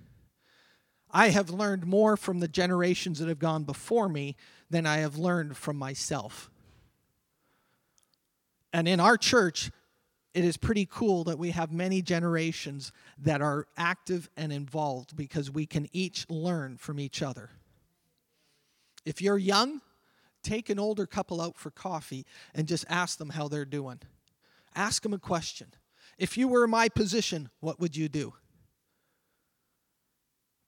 I 1.10 1.28
have 1.28 1.50
learned 1.50 1.86
more 1.86 2.16
from 2.16 2.40
the 2.40 2.48
generations 2.48 3.18
that 3.18 3.28
have 3.28 3.38
gone 3.38 3.64
before 3.64 4.08
me 4.08 4.36
than 4.70 4.86
I 4.86 4.98
have 4.98 5.16
learned 5.16 5.56
from 5.56 5.76
myself. 5.76 6.50
And 8.72 8.88
in 8.88 8.98
our 8.98 9.18
church, 9.18 9.70
it 10.34 10.44
is 10.44 10.56
pretty 10.56 10.86
cool 10.90 11.24
that 11.24 11.38
we 11.38 11.50
have 11.50 11.72
many 11.72 12.00
generations 12.00 12.90
that 13.18 13.42
are 13.42 13.66
active 13.76 14.30
and 14.36 14.52
involved 14.52 15.14
because 15.14 15.50
we 15.50 15.66
can 15.66 15.88
each 15.92 16.28
learn 16.30 16.78
from 16.78 16.98
each 16.98 17.22
other. 17.22 17.50
If 19.04 19.20
you're 19.20 19.38
young, 19.38 19.82
take 20.42 20.70
an 20.70 20.78
older 20.78 21.06
couple 21.06 21.40
out 21.40 21.58
for 21.58 21.70
coffee 21.70 22.24
and 22.54 22.66
just 22.66 22.86
ask 22.88 23.18
them 23.18 23.30
how 23.30 23.48
they're 23.48 23.66
doing. 23.66 24.00
Ask 24.74 25.02
them 25.02 25.12
a 25.12 25.18
question. 25.18 25.68
If 26.18 26.38
you 26.38 26.48
were 26.48 26.64
in 26.64 26.70
my 26.70 26.88
position, 26.88 27.50
what 27.60 27.78
would 27.78 27.94
you 27.94 28.08
do? 28.08 28.32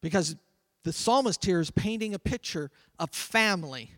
Because 0.03 0.37
the 0.83 0.93
psalmist 0.93 1.43
here 1.43 1.61
is 1.61 1.71
painting 1.71 2.15
a 2.15 2.19
picture 2.19 2.71
of 2.99 3.11
family. 3.11 3.93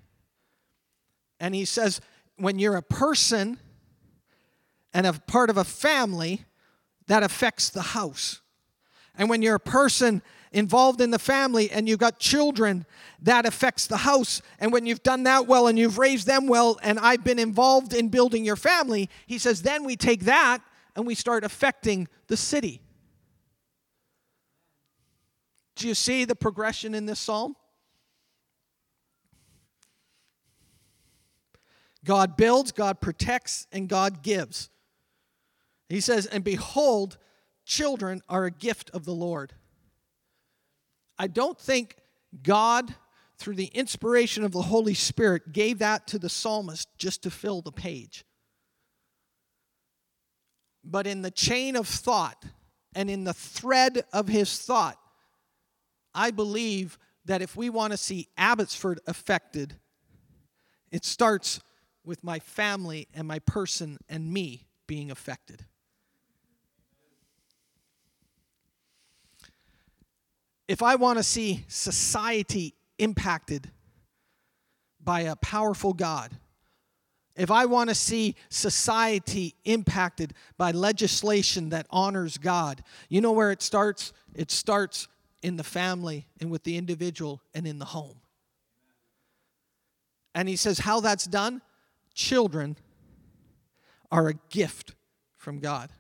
And 1.41 1.55
he 1.55 1.65
says, 1.65 2.01
when 2.37 2.61
you're 2.61 2.77
a 2.77 2.83
person 2.83 3.59
and 4.97 5.07
a 5.07 5.13
part 5.13 5.51
of 5.51 5.59
a 5.59 5.65
family, 5.65 6.47
that 7.07 7.23
affects 7.23 7.69
the 7.69 7.83
house. 7.83 8.41
And 9.15 9.29
when 9.29 9.43
you're 9.43 9.57
a 9.57 9.61
person 9.61 10.23
involved 10.53 11.03
in 11.03 11.11
the 11.11 11.19
family 11.19 11.71
and 11.71 11.87
you've 11.87 11.99
got 11.99 12.19
children, 12.19 12.87
that 13.21 13.45
affects 13.45 13.87
the 13.87 13.99
house. 13.99 14.41
And 14.59 14.73
when 14.73 14.87
you've 14.87 15.03
done 15.03 15.25
that 15.25 15.47
well 15.47 15.67
and 15.67 15.79
you've 15.79 15.99
raised 15.99 16.27
them 16.27 16.47
well, 16.47 16.79
and 16.83 16.99
I've 16.99 17.23
been 17.23 17.39
involved 17.39 17.93
in 17.93 18.09
building 18.09 18.43
your 18.43 18.57
family, 18.57 19.11
he 19.27 19.37
says, 19.37 19.61
then 19.61 19.85
we 19.85 19.97
take 19.97 20.25
that 20.25 20.63
and 20.95 21.07
we 21.07 21.15
start 21.15 21.45
affecting 21.45 22.09
the 22.29 22.37
city. 22.39 22.81
Do 25.75 25.89
you 25.89 25.95
see 25.95 26.25
the 26.25 26.35
progression 26.35 26.95
in 26.95 27.05
this 27.05 27.21
psalm? 27.21 27.55
God 32.03 32.39
builds, 32.39 32.73
God 32.73 33.03
protects, 33.03 33.67
and 33.71 33.91
God 33.91 34.23
gives. 34.23 34.71
He 35.89 36.01
says, 36.01 36.27
And 36.27 36.43
behold, 36.43 37.19
children 37.65 38.23
are 38.29 38.45
a 38.45 38.51
gift 38.51 38.91
of 38.91 39.05
the 39.05 39.15
Lord. 39.15 39.53
I 41.19 41.27
don't 41.27 41.59
think 41.59 41.97
God, 42.43 42.95
through 43.39 43.55
the 43.55 43.67
inspiration 43.67 44.45
of 44.45 44.53
the 44.53 44.63
Holy 44.63 44.95
Spirit, 44.95 45.53
gave 45.53 45.79
that 45.79 46.07
to 46.09 46.19
the 46.19 46.29
psalmist 46.29 46.89
just 46.99 47.23
to 47.23 47.31
fill 47.31 47.63
the 47.63 47.73
page. 47.73 48.25
But 50.85 51.07
in 51.07 51.23
the 51.23 51.31
chain 51.31 51.77
of 51.77 51.89
thought 51.89 52.45
and 52.95 53.11
in 53.11 53.25
the 53.25 53.35
thread 53.35 54.05
of 54.13 54.29
his 54.29 54.59
thought, 54.59 54.99
I 56.15 56.31
believe 56.31 56.99
that 57.25 57.43
if 57.43 57.57
we 57.57 57.71
want 57.71 57.93
to 57.93 57.97
see 57.97 58.29
Abbotsford 58.39 59.01
affected, 59.07 59.75
it 60.91 61.05
starts 61.05 61.61
with 62.05 62.23
my 62.23 62.39
family 62.39 63.09
and 63.15 63.27
my 63.27 63.41
person 63.41 63.99
and 64.09 64.33
me 64.33 64.69
being 64.87 65.11
affected. 65.11 65.65
If 70.69 70.83
I 70.83 70.97
want 70.97 71.19
to 71.19 71.23
see 71.23 71.65
society 71.69 72.75
impacted 72.99 73.71
by 75.03 75.21
a 75.23 75.37
powerful 75.37 75.93
God, 75.93 76.33
if 77.37 77.51
I 77.51 77.67
want 77.67 77.91
to 77.91 77.95
see 77.95 78.35
society 78.49 79.55
impacted 79.65 80.33
by 80.57 80.71
legislation 80.71 81.69
that 81.69 81.87
honors 81.91 82.39
God, 82.39 82.83
you 83.09 83.21
know 83.21 83.33
where 83.33 83.53
it 83.53 83.63
starts? 83.63 84.13
It 84.35 84.51
starts 84.51 85.07
in 85.43 85.57
the 85.57 85.65
family 85.65 86.27
and 86.41 86.51
with 86.51 86.65
the 86.65 86.77
individual 86.77 87.43
and 87.55 87.67
in 87.67 87.79
the 87.79 87.85
home. 87.85 88.17
And 90.35 90.49
he 90.49 90.57
says, 90.57 90.81
How 90.81 91.01
that's 91.01 91.27
done? 91.27 91.61
Children 92.15 92.77
are 94.11 94.29
a 94.29 94.35
gift 94.51 94.95
from 95.37 95.61
God. 95.61 95.91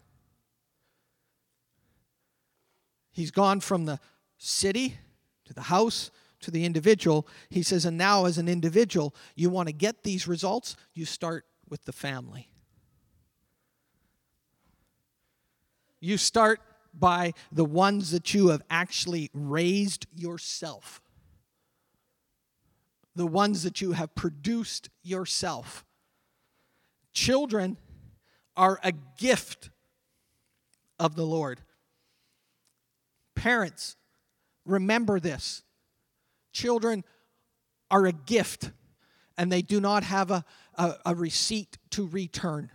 He's 3.12 3.30
gone 3.30 3.60
from 3.60 3.84
the 3.84 4.00
city 4.38 4.98
to 5.44 5.54
the 5.54 5.62
house 5.62 6.10
to 6.40 6.50
the 6.50 6.64
individual. 6.64 7.26
He 7.50 7.62
says, 7.62 7.84
and 7.84 7.96
now 7.96 8.24
as 8.24 8.38
an 8.38 8.48
individual, 8.48 9.14
you 9.34 9.50
want 9.50 9.68
to 9.68 9.72
get 9.72 10.02
these 10.02 10.28
results, 10.28 10.76
you 10.94 11.04
start 11.04 11.44
with 11.68 11.84
the 11.84 11.92
family. 11.92 12.50
You 16.00 16.18
start 16.18 16.60
by 16.94 17.32
the 17.50 17.64
ones 17.64 18.10
that 18.12 18.32
you 18.32 18.48
have 18.48 18.62
actually 18.70 19.30
raised 19.34 20.06
yourself, 20.14 21.02
the 23.14 23.26
ones 23.26 23.62
that 23.64 23.80
you 23.80 23.92
have 23.92 24.14
produced 24.14 24.88
yourself. 25.02 25.84
Children 27.12 27.76
are 28.56 28.78
a 28.82 28.92
gift 29.18 29.70
of 30.98 31.16
the 31.16 31.26
Lord. 31.26 31.60
Parents, 33.34 33.96
remember 34.66 35.20
this. 35.20 35.62
Children 36.52 37.04
are 37.90 38.06
a 38.06 38.12
gift, 38.12 38.70
and 39.38 39.50
they 39.50 39.62
do 39.62 39.80
not 39.80 40.02
have 40.04 40.30
a, 40.30 40.44
a, 40.74 40.94
a 41.06 41.14
receipt 41.14 41.78
to 41.90 42.06
return. 42.06 42.70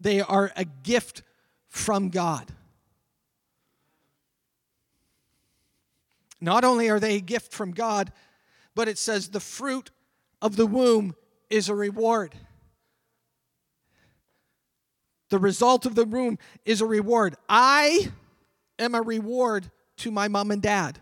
They 0.00 0.20
are 0.20 0.52
a 0.56 0.64
gift 0.64 1.22
from 1.68 2.10
God. 2.10 2.52
Not 6.40 6.64
only 6.64 6.88
are 6.88 7.00
they 7.00 7.16
a 7.16 7.20
gift 7.20 7.52
from 7.52 7.72
God, 7.72 8.12
but 8.74 8.88
it 8.88 8.98
says 8.98 9.28
the 9.28 9.40
fruit 9.40 9.90
of 10.40 10.56
the 10.56 10.66
womb 10.66 11.14
is 11.50 11.68
a 11.68 11.74
reward. 11.74 12.34
The 15.28 15.38
result 15.38 15.86
of 15.86 15.94
the 15.94 16.04
womb 16.04 16.38
is 16.64 16.80
a 16.80 16.86
reward. 16.86 17.36
I 17.48 18.10
am 18.80 18.94
a 18.94 19.02
reward 19.02 19.70
to 19.98 20.10
my 20.10 20.28
mom 20.28 20.50
and 20.50 20.60
dad. 20.60 20.98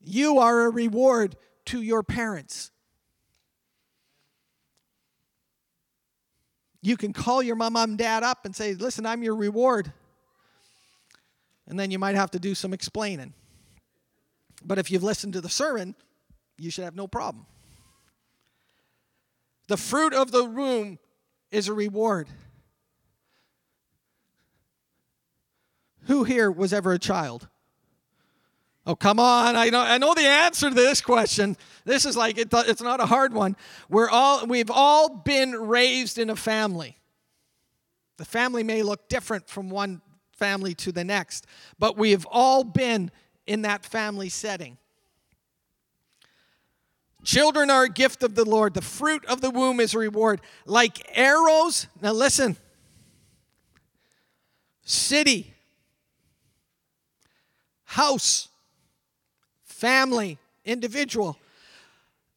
You 0.00 0.38
are 0.38 0.66
a 0.66 0.70
reward 0.70 1.36
to 1.66 1.82
your 1.82 2.02
parents. 2.02 2.70
You 6.82 6.96
can 6.96 7.12
call 7.12 7.42
your 7.42 7.56
mom 7.56 7.76
and 7.76 7.98
dad 7.98 8.22
up 8.22 8.44
and 8.44 8.54
say, 8.54 8.74
Listen, 8.74 9.04
I'm 9.04 9.22
your 9.22 9.34
reward. 9.34 9.92
And 11.66 11.78
then 11.78 11.90
you 11.90 11.98
might 11.98 12.16
have 12.16 12.30
to 12.32 12.38
do 12.38 12.54
some 12.54 12.72
explaining. 12.72 13.34
But 14.64 14.78
if 14.78 14.90
you've 14.90 15.02
listened 15.02 15.34
to 15.34 15.40
the 15.40 15.48
sermon, 15.48 15.94
you 16.58 16.70
should 16.70 16.84
have 16.84 16.96
no 16.96 17.06
problem. 17.06 17.46
The 19.68 19.76
fruit 19.76 20.12
of 20.12 20.32
the 20.32 20.44
womb 20.44 20.98
is 21.50 21.68
a 21.68 21.72
reward. 21.72 22.28
Who 26.10 26.24
here 26.24 26.50
was 26.50 26.72
ever 26.72 26.92
a 26.92 26.98
child? 26.98 27.46
Oh, 28.84 28.96
come 28.96 29.20
on. 29.20 29.54
I 29.54 29.70
know, 29.70 29.80
I 29.80 29.96
know 29.96 30.12
the 30.12 30.26
answer 30.26 30.68
to 30.68 30.74
this 30.74 31.00
question. 31.00 31.56
This 31.84 32.04
is 32.04 32.16
like, 32.16 32.36
it, 32.36 32.48
it's 32.52 32.82
not 32.82 32.98
a 32.98 33.06
hard 33.06 33.32
one. 33.32 33.56
We're 33.88 34.10
all, 34.10 34.44
we've 34.44 34.72
all 34.72 35.08
been 35.08 35.52
raised 35.52 36.18
in 36.18 36.28
a 36.28 36.34
family. 36.34 36.98
The 38.16 38.24
family 38.24 38.64
may 38.64 38.82
look 38.82 39.08
different 39.08 39.48
from 39.48 39.70
one 39.70 40.02
family 40.32 40.74
to 40.74 40.90
the 40.90 41.04
next, 41.04 41.46
but 41.78 41.96
we 41.96 42.10
have 42.10 42.26
all 42.28 42.64
been 42.64 43.12
in 43.46 43.62
that 43.62 43.84
family 43.84 44.30
setting. 44.30 44.78
Children 47.22 47.70
are 47.70 47.84
a 47.84 47.88
gift 47.88 48.24
of 48.24 48.34
the 48.34 48.44
Lord. 48.44 48.74
The 48.74 48.82
fruit 48.82 49.24
of 49.26 49.42
the 49.42 49.50
womb 49.50 49.78
is 49.78 49.94
a 49.94 49.98
reward. 50.00 50.40
Like 50.66 51.08
arrows, 51.16 51.86
now 52.02 52.14
listen, 52.14 52.56
city, 54.82 55.54
house, 57.90 58.48
family, 59.64 60.38
individual, 60.64 61.36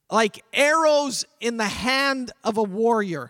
like 0.10 0.44
arrows 0.52 1.26
in 1.40 1.58
the 1.58 1.68
hand 1.68 2.32
of 2.44 2.58
a 2.58 2.64
warrior. 2.64 3.30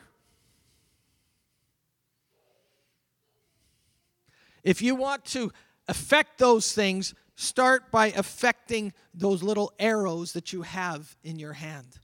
If 4.63 4.81
you 4.81 4.95
want 4.95 5.25
to 5.25 5.51
affect 5.89 6.37
those 6.37 6.71
things, 6.71 7.13
start 7.35 7.91
by 7.91 8.07
affecting 8.11 8.93
those 9.13 9.43
little 9.43 9.73
arrows 9.77 10.31
that 10.31 10.53
you 10.53 10.61
have 10.61 11.17
in 11.25 11.39
your 11.39 11.51
hand. 11.51 11.99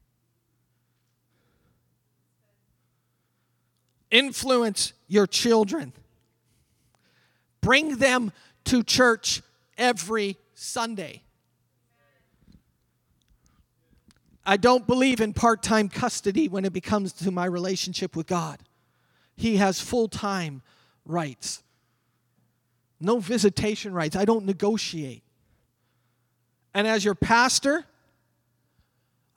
Influence 4.11 4.91
your 5.07 5.27
children. 5.27 5.93
Bring 7.61 7.99
them 7.99 8.33
to 8.65 8.83
church 8.83 9.41
every 9.79 10.37
Sunday. 10.53 11.23
I 14.45 14.57
don't 14.57 14.85
believe 14.85 15.21
in 15.21 15.33
part 15.33 15.63
time 15.63 15.89
custody 15.89 16.47
when 16.47 16.65
it 16.65 16.83
comes 16.83 17.13
to 17.13 17.31
my 17.31 17.45
relationship 17.45 18.15
with 18.15 18.27
God. 18.27 18.59
He 19.35 19.57
has 19.57 19.79
full 19.79 20.07
time 20.07 20.61
rights, 21.05 21.63
no 22.99 23.19
visitation 23.19 23.93
rights. 23.93 24.15
I 24.15 24.25
don't 24.25 24.45
negotiate. 24.45 25.23
And 26.73 26.87
as 26.87 27.03
your 27.03 27.15
pastor, 27.15 27.85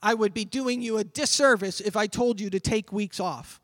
I 0.01 0.13
would 0.13 0.33
be 0.33 0.45
doing 0.45 0.81
you 0.81 0.97
a 0.97 1.03
disservice 1.03 1.79
if 1.79 1.95
I 1.95 2.07
told 2.07 2.39
you 2.39 2.49
to 2.49 2.59
take 2.59 2.91
weeks 2.91 3.19
off. 3.19 3.61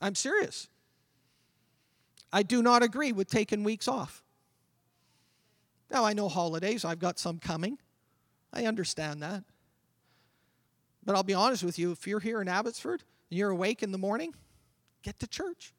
I'm 0.00 0.14
serious. 0.14 0.68
I 2.32 2.42
do 2.42 2.62
not 2.62 2.82
agree 2.82 3.12
with 3.12 3.28
taking 3.28 3.64
weeks 3.64 3.88
off. 3.88 4.22
Now, 5.90 6.04
I 6.04 6.12
know 6.12 6.28
holidays, 6.28 6.84
I've 6.84 6.98
got 6.98 7.18
some 7.18 7.38
coming. 7.38 7.78
I 8.52 8.66
understand 8.66 9.22
that. 9.22 9.44
But 11.04 11.16
I'll 11.16 11.22
be 11.22 11.34
honest 11.34 11.64
with 11.64 11.78
you 11.78 11.92
if 11.92 12.06
you're 12.06 12.20
here 12.20 12.42
in 12.42 12.48
Abbotsford 12.48 13.02
and 13.30 13.38
you're 13.38 13.50
awake 13.50 13.82
in 13.82 13.92
the 13.92 13.98
morning, 13.98 14.34
get 15.02 15.18
to 15.20 15.26
church. 15.26 15.72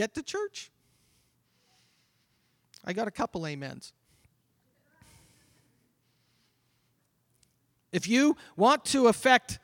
get 0.00 0.14
to 0.14 0.22
church? 0.22 0.70
I 2.86 2.94
got 2.94 3.06
a 3.06 3.10
couple 3.10 3.44
amens. 3.44 3.92
If 7.92 8.08
you 8.08 8.36
want 8.56 8.86
to 8.86 9.08
affect 9.08 9.58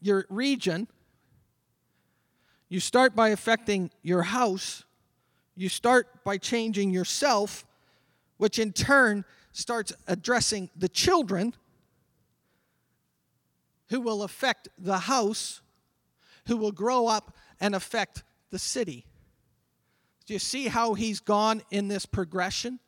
your 0.00 0.26
region, 0.28 0.88
you 2.72 2.80
start 2.80 3.14
by 3.14 3.28
affecting 3.28 3.90
your 4.02 4.22
house. 4.22 4.84
You 5.54 5.68
start 5.68 6.24
by 6.24 6.38
changing 6.38 6.90
yourself, 6.90 7.66
which 8.38 8.58
in 8.58 8.72
turn 8.72 9.26
starts 9.52 9.92
addressing 10.08 10.70
the 10.74 10.88
children 10.88 11.52
who 13.90 14.00
will 14.00 14.22
affect 14.22 14.70
the 14.78 15.00
house, 15.00 15.60
who 16.46 16.56
will 16.56 16.72
grow 16.72 17.08
up 17.08 17.36
and 17.60 17.74
affect 17.74 18.22
the 18.48 18.58
city. 18.58 19.04
Do 20.24 20.32
you 20.32 20.38
see 20.38 20.68
how 20.68 20.94
he's 20.94 21.20
gone 21.20 21.60
in 21.70 21.88
this 21.88 22.06
progression? 22.06 22.80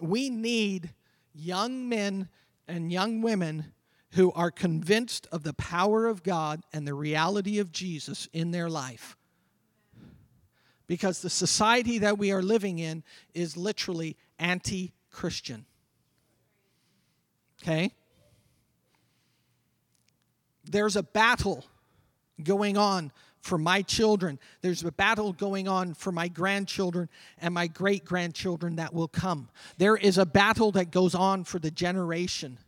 We 0.00 0.30
need 0.30 0.90
young 1.32 1.88
men 1.88 2.28
and 2.70 2.92
young 2.92 3.20
women 3.20 3.72
who 4.12 4.32
are 4.32 4.50
convinced 4.50 5.26
of 5.30 5.42
the 5.42 5.52
power 5.52 6.06
of 6.06 6.22
God 6.22 6.62
and 6.72 6.86
the 6.86 6.94
reality 6.94 7.58
of 7.58 7.72
Jesus 7.72 8.28
in 8.32 8.50
their 8.50 8.68
life. 8.68 9.16
Because 10.86 11.22
the 11.22 11.30
society 11.30 11.98
that 11.98 12.18
we 12.18 12.32
are 12.32 12.42
living 12.42 12.78
in 12.78 13.04
is 13.34 13.56
literally 13.56 14.16
anti 14.38 14.92
Christian. 15.10 15.66
Okay? 17.62 17.92
There's 20.64 20.96
a 20.96 21.02
battle 21.02 21.64
going 22.42 22.76
on 22.76 23.12
for 23.40 23.58
my 23.58 23.82
children. 23.82 24.38
There's 24.62 24.84
a 24.84 24.92
battle 24.92 25.32
going 25.32 25.68
on 25.68 25.94
for 25.94 26.12
my 26.12 26.28
grandchildren 26.28 27.08
and 27.38 27.54
my 27.54 27.66
great 27.66 28.04
grandchildren 28.04 28.76
that 28.76 28.92
will 28.92 29.08
come. 29.08 29.48
There 29.78 29.96
is 29.96 30.18
a 30.18 30.26
battle 30.26 30.72
that 30.72 30.90
goes 30.90 31.14
on 31.14 31.44
for 31.44 31.58
the 31.58 31.70
generation 31.70 32.58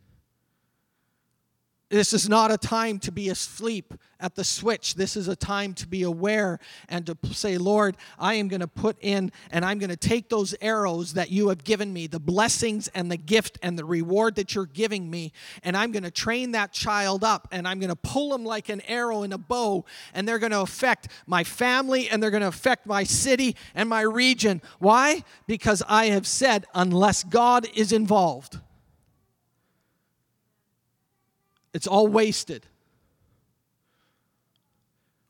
this 1.93 2.11
is 2.11 2.27
not 2.27 2.51
a 2.51 2.57
time 2.57 2.97
to 2.97 3.11
be 3.11 3.29
asleep 3.29 3.93
at 4.19 4.33
the 4.33 4.43
switch. 4.43 4.95
This 4.95 5.15
is 5.15 5.27
a 5.27 5.35
time 5.35 5.75
to 5.75 5.87
be 5.87 6.01
aware 6.01 6.59
and 6.89 7.05
to 7.05 7.15
say, 7.31 7.59
Lord, 7.59 7.97
I 8.17 8.33
am 8.35 8.47
going 8.47 8.61
to 8.61 8.67
put 8.67 8.97
in 8.99 9.31
and 9.51 9.63
I'm 9.63 9.77
going 9.77 9.91
to 9.91 9.95
take 9.95 10.27
those 10.27 10.55
arrows 10.59 11.13
that 11.13 11.29
you 11.29 11.49
have 11.49 11.63
given 11.63 11.93
me, 11.93 12.07
the 12.07 12.19
blessings 12.19 12.87
and 12.95 13.11
the 13.11 13.17
gift 13.17 13.59
and 13.61 13.77
the 13.77 13.85
reward 13.85 14.33
that 14.35 14.55
you're 14.55 14.65
giving 14.65 15.07
me, 15.11 15.33
and 15.61 15.77
I'm 15.77 15.91
going 15.91 16.01
to 16.01 16.09
train 16.09 16.53
that 16.53 16.71
child 16.71 17.23
up 17.23 17.47
and 17.51 17.67
I'm 17.67 17.79
going 17.79 17.89
to 17.89 17.95
pull 17.95 18.29
them 18.29 18.43
like 18.43 18.69
an 18.69 18.81
arrow 18.87 19.21
in 19.21 19.31
a 19.31 19.37
bow, 19.37 19.85
and 20.15 20.27
they're 20.27 20.39
going 20.39 20.51
to 20.51 20.61
affect 20.61 21.09
my 21.27 21.43
family 21.43 22.09
and 22.09 22.23
they're 22.23 22.31
going 22.31 22.41
to 22.41 22.47
affect 22.47 22.87
my 22.87 23.03
city 23.03 23.55
and 23.75 23.87
my 23.87 24.01
region. 24.01 24.63
Why? 24.79 25.23
Because 25.45 25.83
I 25.87 26.05
have 26.07 26.25
said, 26.25 26.65
unless 26.73 27.23
God 27.23 27.67
is 27.75 27.91
involved, 27.91 28.57
it's 31.73 31.87
all 31.87 32.07
wasted. 32.07 32.65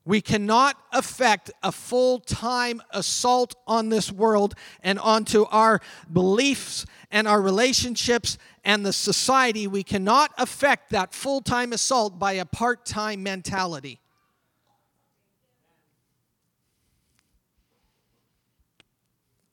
We 0.06 0.19
cannot 0.19 0.75
affect 0.91 1.49
a 1.62 1.71
full 1.71 2.19
time 2.19 2.82
assault 2.91 3.56
on 3.65 3.88
this 3.88 4.12
world 4.12 4.53
and 4.82 4.99
onto 4.99 5.45
our 5.45 5.79
beliefs 6.12 6.86
and 7.10 7.25
our 7.25 7.41
relationships 7.41 8.38
and 8.65 8.86
the 8.86 8.91
society. 8.91 9.65
We 9.65 9.84
cannot 9.84 10.32
affect 10.38 10.89
that 10.89 11.13
full 11.13 11.39
time 11.39 11.71
assault 11.71 12.19
by 12.19 12.34
a 12.34 12.45
part 12.45 12.86
time 12.86 13.23
mentality. 13.23 14.01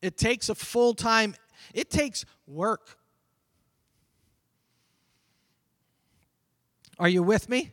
It 0.03 0.17
takes 0.17 0.49
a 0.49 0.55
full 0.55 0.95
time, 0.95 1.37
it 1.75 1.91
takes 1.91 2.25
work. 2.47 2.97
Are 7.01 7.09
you 7.09 7.23
with 7.23 7.49
me? 7.49 7.73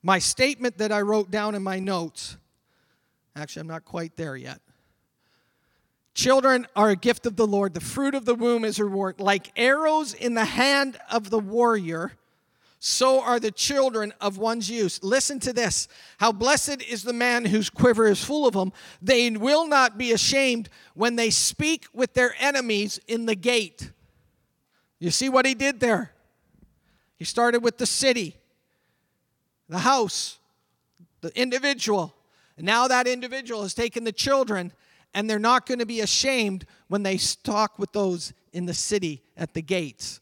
My 0.00 0.20
statement 0.20 0.78
that 0.78 0.92
I 0.92 1.00
wrote 1.00 1.32
down 1.32 1.56
in 1.56 1.62
my 1.64 1.80
notes, 1.80 2.36
actually, 3.34 3.62
I'm 3.62 3.66
not 3.66 3.84
quite 3.84 4.16
there 4.16 4.36
yet. 4.36 4.60
Children 6.14 6.68
are 6.76 6.90
a 6.90 6.96
gift 6.96 7.26
of 7.26 7.34
the 7.34 7.48
Lord. 7.48 7.74
The 7.74 7.80
fruit 7.80 8.14
of 8.14 8.26
the 8.26 8.36
womb 8.36 8.64
is 8.64 8.78
a 8.78 8.84
reward. 8.84 9.18
Like 9.18 9.50
arrows 9.56 10.14
in 10.14 10.34
the 10.34 10.44
hand 10.44 10.98
of 11.10 11.30
the 11.30 11.38
warrior, 11.40 12.12
so 12.82 13.22
are 13.22 13.38
the 13.38 13.50
children 13.50 14.14
of 14.22 14.38
one's 14.38 14.70
youth. 14.70 15.00
Listen 15.02 15.38
to 15.40 15.52
this. 15.52 15.86
How 16.18 16.32
blessed 16.32 16.82
is 16.82 17.02
the 17.02 17.12
man 17.12 17.44
whose 17.44 17.68
quiver 17.68 18.06
is 18.06 18.24
full 18.24 18.46
of 18.46 18.54
them. 18.54 18.72
They 19.02 19.30
will 19.30 19.68
not 19.68 19.98
be 19.98 20.12
ashamed 20.12 20.70
when 20.94 21.16
they 21.16 21.28
speak 21.28 21.86
with 21.92 22.14
their 22.14 22.34
enemies 22.38 22.98
in 23.06 23.26
the 23.26 23.34
gate. 23.34 23.92
You 24.98 25.10
see 25.10 25.28
what 25.28 25.44
he 25.44 25.54
did 25.54 25.78
there? 25.78 26.12
He 27.16 27.26
started 27.26 27.62
with 27.62 27.76
the 27.76 27.84
city, 27.84 28.34
the 29.68 29.80
house, 29.80 30.38
the 31.20 31.38
individual. 31.38 32.14
And 32.56 32.64
now 32.64 32.88
that 32.88 33.06
individual 33.06 33.60
has 33.60 33.74
taken 33.74 34.04
the 34.04 34.12
children, 34.12 34.72
and 35.12 35.28
they're 35.28 35.38
not 35.38 35.66
going 35.66 35.80
to 35.80 35.86
be 35.86 36.00
ashamed 36.00 36.64
when 36.88 37.02
they 37.02 37.18
talk 37.42 37.78
with 37.78 37.92
those 37.92 38.32
in 38.54 38.64
the 38.64 38.72
city 38.72 39.22
at 39.36 39.52
the 39.52 39.60
gates. 39.60 40.18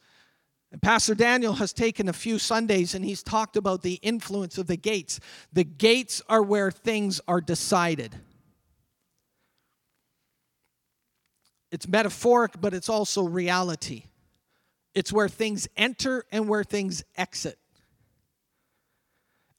And 0.70 0.82
Pastor 0.82 1.14
Daniel 1.14 1.54
has 1.54 1.72
taken 1.72 2.08
a 2.08 2.12
few 2.12 2.38
Sundays 2.38 2.94
and 2.94 3.04
he's 3.04 3.22
talked 3.22 3.56
about 3.56 3.82
the 3.82 3.94
influence 4.02 4.58
of 4.58 4.66
the 4.66 4.76
gates. 4.76 5.18
The 5.52 5.64
gates 5.64 6.20
are 6.28 6.42
where 6.42 6.70
things 6.70 7.20
are 7.26 7.40
decided. 7.40 8.14
It's 11.70 11.88
metaphoric, 11.88 12.60
but 12.60 12.74
it's 12.74 12.88
also 12.88 13.22
reality. 13.22 14.04
It's 14.94 15.12
where 15.12 15.28
things 15.28 15.68
enter 15.76 16.24
and 16.32 16.48
where 16.48 16.64
things 16.64 17.02
exit. 17.16 17.58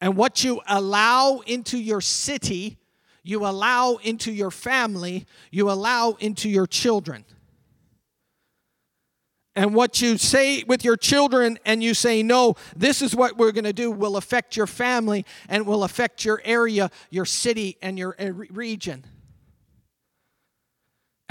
And 0.02 0.16
what 0.16 0.44
you 0.44 0.62
allow 0.68 1.42
into 1.46 1.78
your 1.78 2.02
city, 2.02 2.78
you 3.24 3.46
allow 3.46 3.96
into 3.96 4.32
your 4.32 4.52
family, 4.52 5.26
you 5.52 5.70
allow 5.70 6.12
into 6.20 6.50
your 6.50 6.68
children 6.68 7.26
and 9.60 9.76
what 9.76 10.02
you 10.02 10.18
say 10.18 10.64
with 10.64 10.86
your 10.86 10.96
children 10.96 11.60
and 11.66 11.84
you 11.84 11.94
say 11.94 12.24
no 12.24 12.56
this 12.78 13.02
is 13.02 13.14
what 13.14 13.38
we're 13.38 13.52
going 13.52 13.66
to 13.66 13.74
do 13.74 13.92
will 13.92 14.16
affect 14.16 14.56
your 14.56 14.66
family 14.66 15.26
and 15.50 15.66
will 15.66 15.84
affect 15.84 16.24
your 16.24 16.42
area 16.46 16.90
your 17.10 17.26
city 17.26 17.78
and 17.82 17.98
your 17.98 18.16
uh, 18.20 18.32
region. 18.32 19.06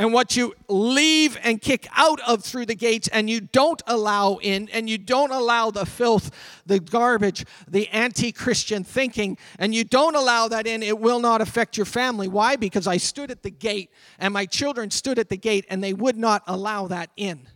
And 0.01 0.13
what 0.13 0.37
you 0.37 0.55
leave 0.69 1.37
and 1.43 1.61
kick 1.61 1.89
out 1.97 2.21
of 2.21 2.45
through 2.45 2.67
the 2.67 2.77
gates 2.77 3.09
and 3.09 3.29
you 3.29 3.41
don't 3.41 3.83
allow 3.89 4.37
in 4.37 4.69
and 4.69 4.89
you 4.89 4.97
don't 4.97 5.33
allow 5.33 5.73
the 5.73 5.85
filth 5.85 6.31
the 6.67 6.79
garbage 6.79 7.45
the 7.67 7.89
anti-christian 7.89 8.85
thinking 8.85 9.37
and 9.59 9.75
you 9.75 9.83
don't 9.83 10.15
allow 10.15 10.47
that 10.47 10.69
in 10.69 10.85
it 10.85 11.01
will 11.01 11.19
not 11.19 11.41
affect 11.41 11.77
your 11.77 11.87
family. 11.87 12.29
Why? 12.29 12.55
Because 12.55 12.87
i 12.87 12.97
stood 12.97 13.33
at 13.33 13.43
the 13.43 13.51
gate 13.51 13.91
and 14.21 14.33
my 14.33 14.47
children 14.47 14.93
stood 14.93 15.19
at 15.19 15.31
the 15.31 15.37
gate 15.37 15.67
and 15.69 15.83
they 15.83 15.95
would 15.95 16.17
not 16.17 16.43
allow 16.47 16.87
that 16.87 17.11
in 17.17 17.49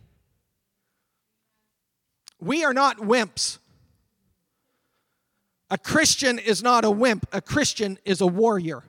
we 2.43 2.63
are 2.63 2.73
not 2.73 2.97
wimps. 2.97 3.57
A 5.69 5.77
Christian 5.77 6.37
is 6.37 6.61
not 6.61 6.85
a 6.85 6.91
wimp, 6.91 7.25
a 7.31 7.41
Christian 7.41 7.97
is 8.05 8.21
a 8.21 8.27
warrior. 8.27 8.83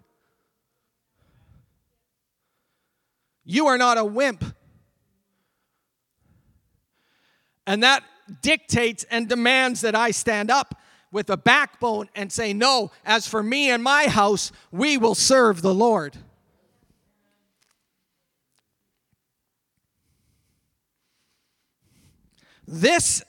You 3.45 3.67
are 3.69 3.79
not 3.79 3.99
a 3.99 4.05
wimp. 4.05 4.45
And 7.67 7.83
that 7.83 8.05
dictates 8.43 9.05
and 9.11 9.29
demands 9.29 9.81
that 9.83 9.95
I 9.95 10.11
stand 10.11 10.51
up 10.51 10.81
with 11.11 11.31
a 11.31 11.37
backbone 11.37 12.09
and 12.15 12.33
say, 12.33 12.53
No, 12.53 12.91
as 13.05 13.27
for 13.27 13.43
me 13.43 13.71
and 13.71 13.83
my 13.83 14.09
house, 14.09 14.51
we 14.73 14.99
will 14.99 15.15
serve 15.15 15.63
the 15.63 15.75
Lord. 15.75 16.17
This 22.67 23.23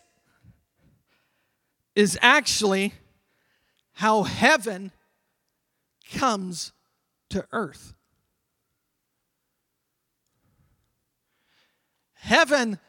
is 1.96 2.18
actually 2.22 2.94
how 3.94 4.24
heaven 4.24 4.92
comes 6.14 6.74
to 7.30 7.46
earth. 7.52 7.94
Heaven 12.16 12.80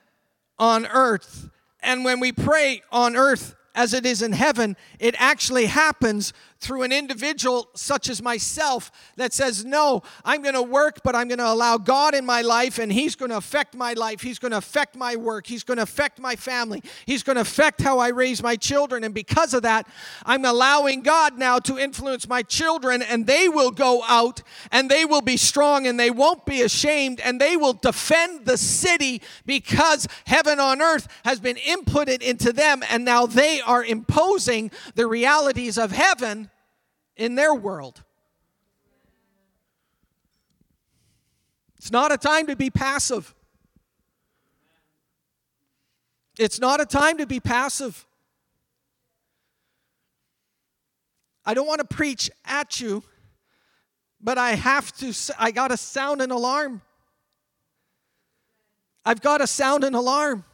on 0.58 0.86
earth. 0.86 1.50
And 1.80 2.04
when 2.04 2.20
we 2.20 2.32
pray 2.32 2.82
on 2.90 3.16
earth 3.16 3.54
as 3.74 3.92
it 3.94 4.06
is 4.06 4.22
in 4.22 4.32
heaven, 4.32 4.76
it 4.98 5.14
actually 5.18 5.66
happens 5.66 6.32
through 6.66 6.82
an 6.82 6.92
individual 6.92 7.68
such 7.74 8.08
as 8.08 8.20
myself 8.20 8.90
that 9.16 9.32
says, 9.32 9.64
No, 9.64 10.02
I'm 10.24 10.42
going 10.42 10.54
to 10.54 10.62
work, 10.62 11.00
but 11.04 11.14
I'm 11.14 11.28
going 11.28 11.38
to 11.38 11.46
allow 11.50 11.78
God 11.78 12.14
in 12.14 12.26
my 12.26 12.42
life, 12.42 12.78
and 12.78 12.92
He's 12.92 13.14
going 13.14 13.30
to 13.30 13.36
affect 13.36 13.74
my 13.74 13.92
life. 13.92 14.20
He's 14.20 14.40
going 14.40 14.50
to 14.50 14.58
affect 14.58 14.96
my 14.96 15.14
work. 15.14 15.46
He's 15.46 15.62
going 15.62 15.76
to 15.76 15.84
affect 15.84 16.18
my 16.18 16.34
family. 16.34 16.82
He's 17.06 17.22
going 17.22 17.36
to 17.36 17.42
affect 17.42 17.80
how 17.80 18.00
I 18.00 18.08
raise 18.08 18.42
my 18.42 18.56
children. 18.56 19.04
And 19.04 19.14
because 19.14 19.54
of 19.54 19.62
that, 19.62 19.86
I'm 20.24 20.44
allowing 20.44 21.02
God 21.02 21.38
now 21.38 21.60
to 21.60 21.78
influence 21.78 22.28
my 22.28 22.42
children, 22.42 23.00
and 23.00 23.26
they 23.26 23.48
will 23.48 23.70
go 23.70 24.02
out 24.08 24.42
and 24.72 24.90
they 24.90 25.04
will 25.04 25.22
be 25.22 25.36
strong 25.36 25.86
and 25.86 25.98
they 26.00 26.10
won't 26.10 26.44
be 26.44 26.62
ashamed 26.62 27.20
and 27.20 27.40
they 27.40 27.56
will 27.56 27.74
defend 27.74 28.46
the 28.46 28.58
city 28.58 29.22
because 29.44 30.08
heaven 30.26 30.58
on 30.58 30.82
earth 30.82 31.06
has 31.24 31.38
been 31.38 31.56
inputted 31.56 32.22
into 32.22 32.52
them, 32.52 32.82
and 32.90 33.04
now 33.04 33.26
they 33.26 33.60
are 33.60 33.84
imposing 33.84 34.70
the 34.96 35.06
realities 35.06 35.78
of 35.78 35.92
heaven 35.92 36.50
in 37.16 37.34
their 37.34 37.54
world. 37.54 38.02
It's 41.78 41.90
not 41.90 42.12
a 42.12 42.16
time 42.16 42.46
to 42.48 42.56
be 42.56 42.70
passive. 42.70 43.34
It's 46.38 46.60
not 46.60 46.80
a 46.80 46.86
time 46.86 47.18
to 47.18 47.26
be 47.26 47.40
passive. 47.40 48.04
I 51.44 51.54
don't 51.54 51.66
want 51.66 51.80
to 51.80 51.86
preach 51.86 52.30
at 52.44 52.80
you, 52.80 53.04
but 54.20 54.36
I 54.36 54.52
have 54.52 54.92
to, 54.96 55.14
I 55.38 55.52
got 55.52 55.68
to 55.68 55.76
sound 55.76 56.20
an 56.20 56.30
alarm. 56.30 56.82
I've 59.04 59.20
got 59.20 59.38
to 59.38 59.46
sound 59.46 59.84
an 59.84 59.94
alarm. 59.94 60.44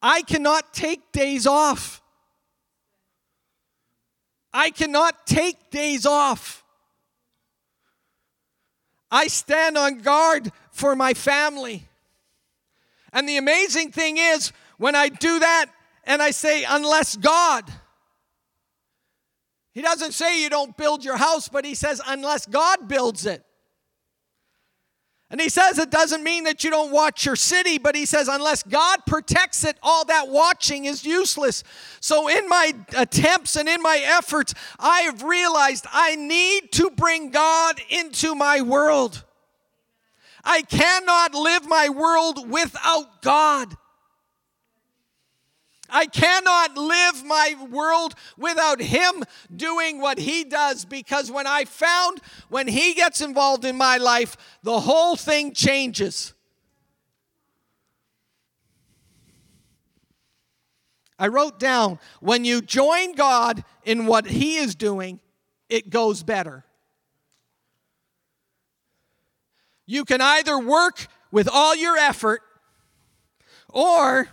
I 0.00 0.22
cannot 0.22 0.72
take 0.72 1.10
days 1.10 1.46
off. 1.46 2.00
I 4.56 4.70
cannot 4.70 5.26
take 5.26 5.70
days 5.70 6.06
off. 6.06 6.64
I 9.10 9.26
stand 9.26 9.76
on 9.76 9.98
guard 9.98 10.50
for 10.70 10.96
my 10.96 11.12
family. 11.12 11.86
And 13.12 13.28
the 13.28 13.36
amazing 13.36 13.92
thing 13.92 14.16
is, 14.16 14.52
when 14.78 14.94
I 14.94 15.10
do 15.10 15.40
that 15.40 15.66
and 16.04 16.22
I 16.22 16.30
say, 16.30 16.64
unless 16.66 17.16
God, 17.16 17.70
He 19.72 19.82
doesn't 19.82 20.12
say 20.12 20.42
you 20.42 20.48
don't 20.48 20.74
build 20.74 21.04
your 21.04 21.18
house, 21.18 21.48
but 21.48 21.66
He 21.66 21.74
says, 21.74 22.00
unless 22.06 22.46
God 22.46 22.88
builds 22.88 23.26
it. 23.26 23.44
And 25.28 25.40
he 25.40 25.48
says 25.48 25.78
it 25.78 25.90
doesn't 25.90 26.22
mean 26.22 26.44
that 26.44 26.62
you 26.62 26.70
don't 26.70 26.92
watch 26.92 27.26
your 27.26 27.34
city, 27.34 27.78
but 27.78 27.96
he 27.96 28.06
says 28.06 28.28
unless 28.28 28.62
God 28.62 29.00
protects 29.06 29.64
it, 29.64 29.76
all 29.82 30.04
that 30.04 30.28
watching 30.28 30.84
is 30.84 31.04
useless. 31.04 31.64
So, 32.00 32.28
in 32.28 32.48
my 32.48 32.72
attempts 32.96 33.56
and 33.56 33.68
in 33.68 33.82
my 33.82 34.00
efforts, 34.04 34.54
I 34.78 35.00
have 35.00 35.24
realized 35.24 35.86
I 35.92 36.14
need 36.14 36.70
to 36.72 36.90
bring 36.90 37.30
God 37.30 37.80
into 37.88 38.36
my 38.36 38.60
world. 38.60 39.24
I 40.44 40.62
cannot 40.62 41.34
live 41.34 41.66
my 41.66 41.88
world 41.88 42.48
without 42.48 43.20
God. 43.20 43.76
I 45.88 46.06
cannot 46.06 46.76
live 46.76 47.24
my 47.24 47.54
world 47.70 48.14
without 48.36 48.80
Him 48.80 49.24
doing 49.54 50.00
what 50.00 50.18
He 50.18 50.44
does 50.44 50.84
because 50.84 51.30
when 51.30 51.46
I 51.46 51.64
found 51.64 52.20
when 52.48 52.68
He 52.68 52.94
gets 52.94 53.20
involved 53.20 53.64
in 53.64 53.76
my 53.76 53.96
life, 53.96 54.36
the 54.62 54.80
whole 54.80 55.16
thing 55.16 55.52
changes. 55.52 56.34
I 61.18 61.28
wrote 61.28 61.58
down 61.58 61.98
when 62.20 62.44
you 62.44 62.60
join 62.60 63.14
God 63.14 63.64
in 63.84 64.06
what 64.06 64.26
He 64.26 64.56
is 64.56 64.74
doing, 64.74 65.20
it 65.68 65.90
goes 65.90 66.22
better. 66.22 66.64
You 69.86 70.04
can 70.04 70.20
either 70.20 70.58
work 70.58 71.06
with 71.30 71.48
all 71.50 71.74
your 71.74 71.96
effort 71.96 72.42
or 73.68 74.28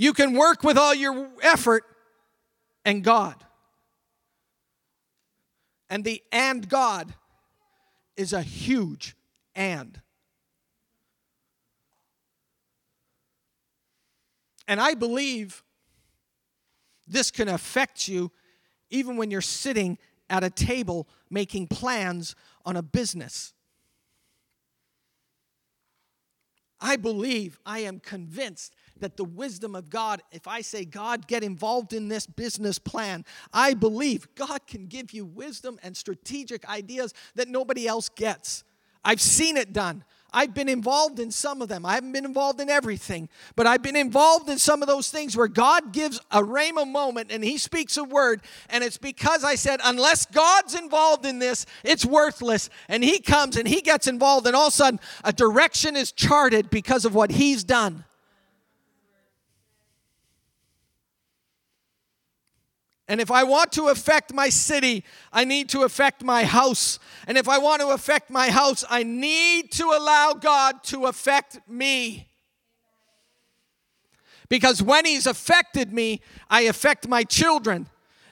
you 0.00 0.14
can 0.14 0.32
work 0.32 0.62
with 0.62 0.78
all 0.78 0.94
your 0.94 1.28
effort 1.42 1.84
and 2.86 3.04
God. 3.04 3.34
And 5.90 6.02
the 6.04 6.22
and 6.32 6.66
God 6.66 7.12
is 8.16 8.32
a 8.32 8.40
huge 8.40 9.14
and. 9.54 10.00
And 14.66 14.80
I 14.80 14.94
believe 14.94 15.62
this 17.06 17.30
can 17.30 17.48
affect 17.48 18.08
you 18.08 18.32
even 18.88 19.18
when 19.18 19.30
you're 19.30 19.42
sitting 19.42 19.98
at 20.30 20.42
a 20.42 20.48
table 20.48 21.08
making 21.28 21.66
plans 21.66 22.34
on 22.64 22.74
a 22.74 22.82
business. 22.82 23.52
I 26.80 26.96
believe, 26.96 27.58
I 27.66 27.80
am 27.80 28.00
convinced 28.00 28.74
that 29.00 29.16
the 29.16 29.24
wisdom 29.24 29.74
of 29.74 29.90
God, 29.90 30.22
if 30.32 30.46
I 30.46 30.60
say, 30.60 30.84
God, 30.84 31.26
get 31.26 31.42
involved 31.42 31.92
in 31.92 32.08
this 32.08 32.26
business 32.26 32.78
plan, 32.78 33.24
I 33.52 33.74
believe 33.74 34.34
God 34.34 34.66
can 34.66 34.86
give 34.86 35.12
you 35.12 35.24
wisdom 35.24 35.78
and 35.82 35.96
strategic 35.96 36.68
ideas 36.68 37.12
that 37.34 37.48
nobody 37.48 37.86
else 37.86 38.08
gets. 38.08 38.64
I've 39.04 39.20
seen 39.20 39.56
it 39.56 39.72
done. 39.72 40.04
I've 40.32 40.54
been 40.54 40.68
involved 40.68 41.18
in 41.18 41.30
some 41.30 41.60
of 41.60 41.68
them. 41.68 41.84
I 41.84 41.94
haven't 41.94 42.12
been 42.12 42.24
involved 42.24 42.60
in 42.60 42.70
everything, 42.70 43.28
but 43.56 43.66
I've 43.66 43.82
been 43.82 43.96
involved 43.96 44.48
in 44.48 44.58
some 44.58 44.82
of 44.82 44.88
those 44.88 45.10
things 45.10 45.36
where 45.36 45.48
God 45.48 45.92
gives 45.92 46.20
a 46.30 46.40
rhema 46.40 46.86
moment 46.86 47.32
and 47.32 47.42
He 47.42 47.58
speaks 47.58 47.96
a 47.96 48.04
word. 48.04 48.42
And 48.68 48.84
it's 48.84 48.98
because 48.98 49.42
I 49.42 49.56
said, 49.56 49.80
unless 49.82 50.26
God's 50.26 50.74
involved 50.74 51.26
in 51.26 51.38
this, 51.40 51.66
it's 51.82 52.06
worthless. 52.06 52.70
And 52.88 53.02
He 53.02 53.18
comes 53.18 53.56
and 53.56 53.66
He 53.66 53.80
gets 53.80 54.06
involved, 54.06 54.46
and 54.46 54.54
all 54.54 54.68
of 54.68 54.72
a 54.72 54.76
sudden, 54.76 55.00
a 55.24 55.32
direction 55.32 55.96
is 55.96 56.12
charted 56.12 56.70
because 56.70 57.04
of 57.04 57.14
what 57.14 57.32
He's 57.32 57.64
done. 57.64 58.04
And 63.10 63.20
if 63.20 63.28
I 63.28 63.42
want 63.42 63.72
to 63.72 63.88
affect 63.88 64.32
my 64.32 64.50
city, 64.50 65.02
I 65.32 65.42
need 65.42 65.68
to 65.70 65.82
affect 65.82 66.22
my 66.22 66.44
house. 66.44 67.00
And 67.26 67.36
if 67.36 67.48
I 67.48 67.58
want 67.58 67.80
to 67.80 67.88
affect 67.88 68.30
my 68.30 68.50
house, 68.50 68.84
I 68.88 69.02
need 69.02 69.72
to 69.72 69.86
allow 69.86 70.34
God 70.34 70.84
to 70.84 71.06
affect 71.06 71.58
me. 71.68 72.28
Because 74.48 74.80
when 74.80 75.06
He's 75.06 75.26
affected 75.26 75.92
me, 75.92 76.20
I 76.48 76.60
affect 76.62 77.08
my 77.08 77.24
children, 77.24 77.88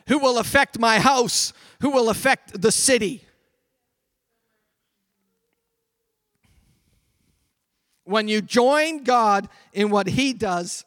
who 0.07 0.21
will 0.21 0.39
affect 0.39 0.79
my 0.79 1.01
house, 1.01 1.53
who 1.81 1.91
will 1.91 2.09
affect 2.09 2.63
the 2.63 2.71
city. 2.71 3.25
When 8.05 8.29
you 8.29 8.43
join 8.43 9.03
God 9.03 9.49
in 9.73 9.91
what 9.91 10.07
He 10.07 10.33
does, 10.33 10.85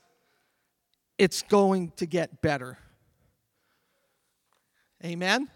it's 1.17 1.41
going 1.41 1.91
to 1.97 2.05
get 2.05 2.41
better. 2.41 2.77
Amen? 5.03 5.49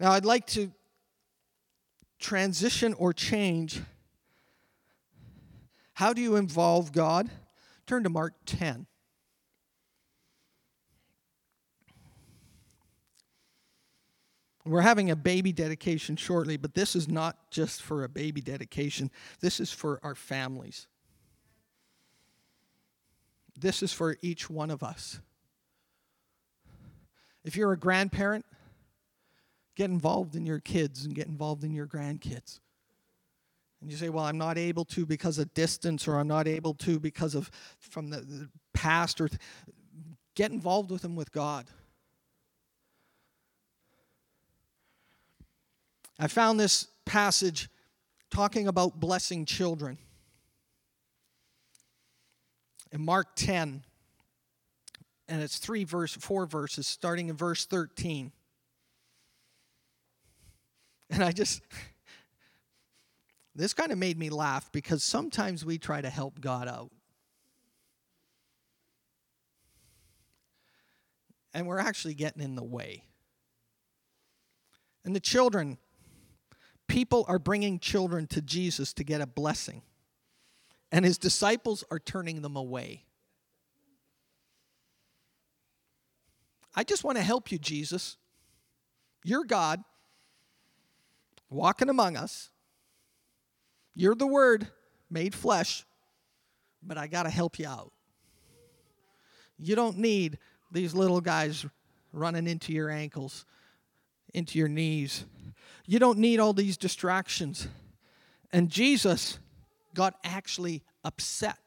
Now, 0.00 0.12
I'd 0.12 0.24
like 0.24 0.46
to 0.48 0.72
transition 2.18 2.94
or 2.94 3.12
change. 3.12 3.82
How 5.94 6.12
do 6.12 6.22
you 6.22 6.36
involve 6.36 6.92
God? 6.92 7.28
Turn 7.86 8.04
to 8.04 8.08
Mark 8.08 8.34
10. 8.46 8.86
We're 14.64 14.82
having 14.82 15.10
a 15.10 15.16
baby 15.16 15.52
dedication 15.52 16.16
shortly, 16.16 16.58
but 16.58 16.74
this 16.74 16.94
is 16.94 17.08
not 17.08 17.50
just 17.50 17.82
for 17.82 18.04
a 18.04 18.08
baby 18.08 18.40
dedication. 18.40 19.10
This 19.40 19.60
is 19.60 19.72
for 19.72 19.98
our 20.02 20.14
families. 20.14 20.86
This 23.60 23.82
is 23.82 23.92
for 23.92 24.16
each 24.22 24.48
one 24.48 24.70
of 24.70 24.82
us. 24.82 25.20
If 27.44 27.56
you're 27.56 27.72
a 27.72 27.78
grandparent, 27.78 28.44
get 29.74 29.90
involved 29.90 30.36
in 30.36 30.46
your 30.46 30.60
kids 30.60 31.04
and 31.04 31.14
get 31.14 31.26
involved 31.26 31.64
in 31.64 31.72
your 31.72 31.86
grandkids. 31.86 32.60
And 33.80 33.90
you 33.90 33.96
say, 33.96 34.08
well, 34.08 34.24
I'm 34.24 34.38
not 34.38 34.58
able 34.58 34.84
to 34.86 35.06
because 35.06 35.38
of 35.38 35.54
distance, 35.54 36.08
or 36.08 36.18
I'm 36.18 36.26
not 36.28 36.48
able 36.48 36.74
to 36.74 36.98
because 36.98 37.34
of 37.34 37.50
from 37.78 38.10
the, 38.10 38.20
the 38.20 38.48
past, 38.74 39.20
or 39.20 39.28
th- 39.28 39.40
get 40.34 40.50
involved 40.50 40.90
with 40.90 41.02
them 41.02 41.14
with 41.14 41.30
God. 41.32 41.66
I 46.18 46.26
found 46.26 46.58
this 46.58 46.88
passage 47.04 47.68
talking 48.30 48.66
about 48.66 48.98
blessing 48.98 49.44
children 49.44 49.98
in 52.92 53.04
Mark 53.04 53.36
10, 53.36 53.82
and 55.28 55.42
it's 55.42 55.58
three 55.58 55.84
verse, 55.84 56.14
four 56.14 56.46
verses, 56.46 56.86
starting 56.86 57.28
in 57.28 57.36
verse 57.36 57.66
13. 57.66 58.32
And 61.10 61.24
I 61.24 61.32
just, 61.32 61.62
this 63.54 63.74
kind 63.74 63.92
of 63.92 63.98
made 63.98 64.18
me 64.18 64.30
laugh 64.30 64.70
because 64.72 65.02
sometimes 65.02 65.64
we 65.64 65.78
try 65.78 66.00
to 66.00 66.10
help 66.10 66.40
God 66.40 66.68
out. 66.68 66.90
And 71.54 71.66
we're 71.66 71.78
actually 71.78 72.14
getting 72.14 72.42
in 72.42 72.54
the 72.54 72.64
way. 72.64 73.04
And 75.04 75.16
the 75.16 75.20
children, 75.20 75.78
people 76.86 77.24
are 77.26 77.38
bringing 77.38 77.78
children 77.78 78.26
to 78.28 78.42
Jesus 78.42 78.92
to 78.94 79.04
get 79.04 79.20
a 79.20 79.26
blessing, 79.26 79.82
and 80.90 81.04
his 81.04 81.18
disciples 81.18 81.84
are 81.90 81.98
turning 81.98 82.42
them 82.42 82.56
away. 82.56 83.04
I 86.74 86.84
just 86.84 87.04
want 87.04 87.18
to 87.18 87.24
help 87.24 87.50
you, 87.50 87.58
Jesus. 87.58 88.16
You're 89.24 89.44
God 89.44 89.82
walking 91.50 91.88
among 91.88 92.16
us. 92.16 92.50
You're 93.94 94.14
the 94.14 94.26
Word 94.26 94.68
made 95.10 95.34
flesh, 95.34 95.84
but 96.82 96.96
I 96.96 97.06
got 97.06 97.24
to 97.24 97.30
help 97.30 97.58
you 97.58 97.66
out. 97.66 97.92
You 99.58 99.74
don't 99.74 99.98
need 99.98 100.38
these 100.70 100.94
little 100.94 101.20
guys 101.20 101.66
running 102.12 102.46
into 102.46 102.72
your 102.72 102.90
ankles, 102.90 103.44
into 104.32 104.58
your 104.58 104.68
knees. 104.68 105.24
You 105.86 105.98
don't 105.98 106.18
need 106.18 106.38
all 106.38 106.52
these 106.52 106.76
distractions. 106.76 107.66
And 108.52 108.68
Jesus 108.68 109.38
got 109.94 110.14
actually 110.24 110.82
upset 111.04 111.58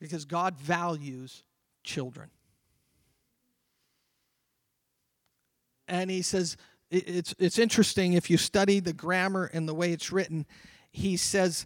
because 0.00 0.24
God 0.24 0.56
values 0.58 1.44
children. 1.84 2.30
And 5.86 6.10
he 6.10 6.22
says, 6.22 6.56
it's, 6.92 7.34
it's 7.38 7.58
interesting 7.58 8.12
if 8.12 8.28
you 8.28 8.36
study 8.36 8.78
the 8.78 8.92
grammar 8.92 9.50
and 9.52 9.66
the 9.68 9.74
way 9.74 9.92
it's 9.92 10.12
written. 10.12 10.44
He 10.90 11.16
says, 11.16 11.64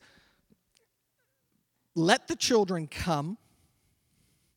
Let 1.97 2.29
the 2.29 2.37
children 2.37 2.87
come, 2.87 3.39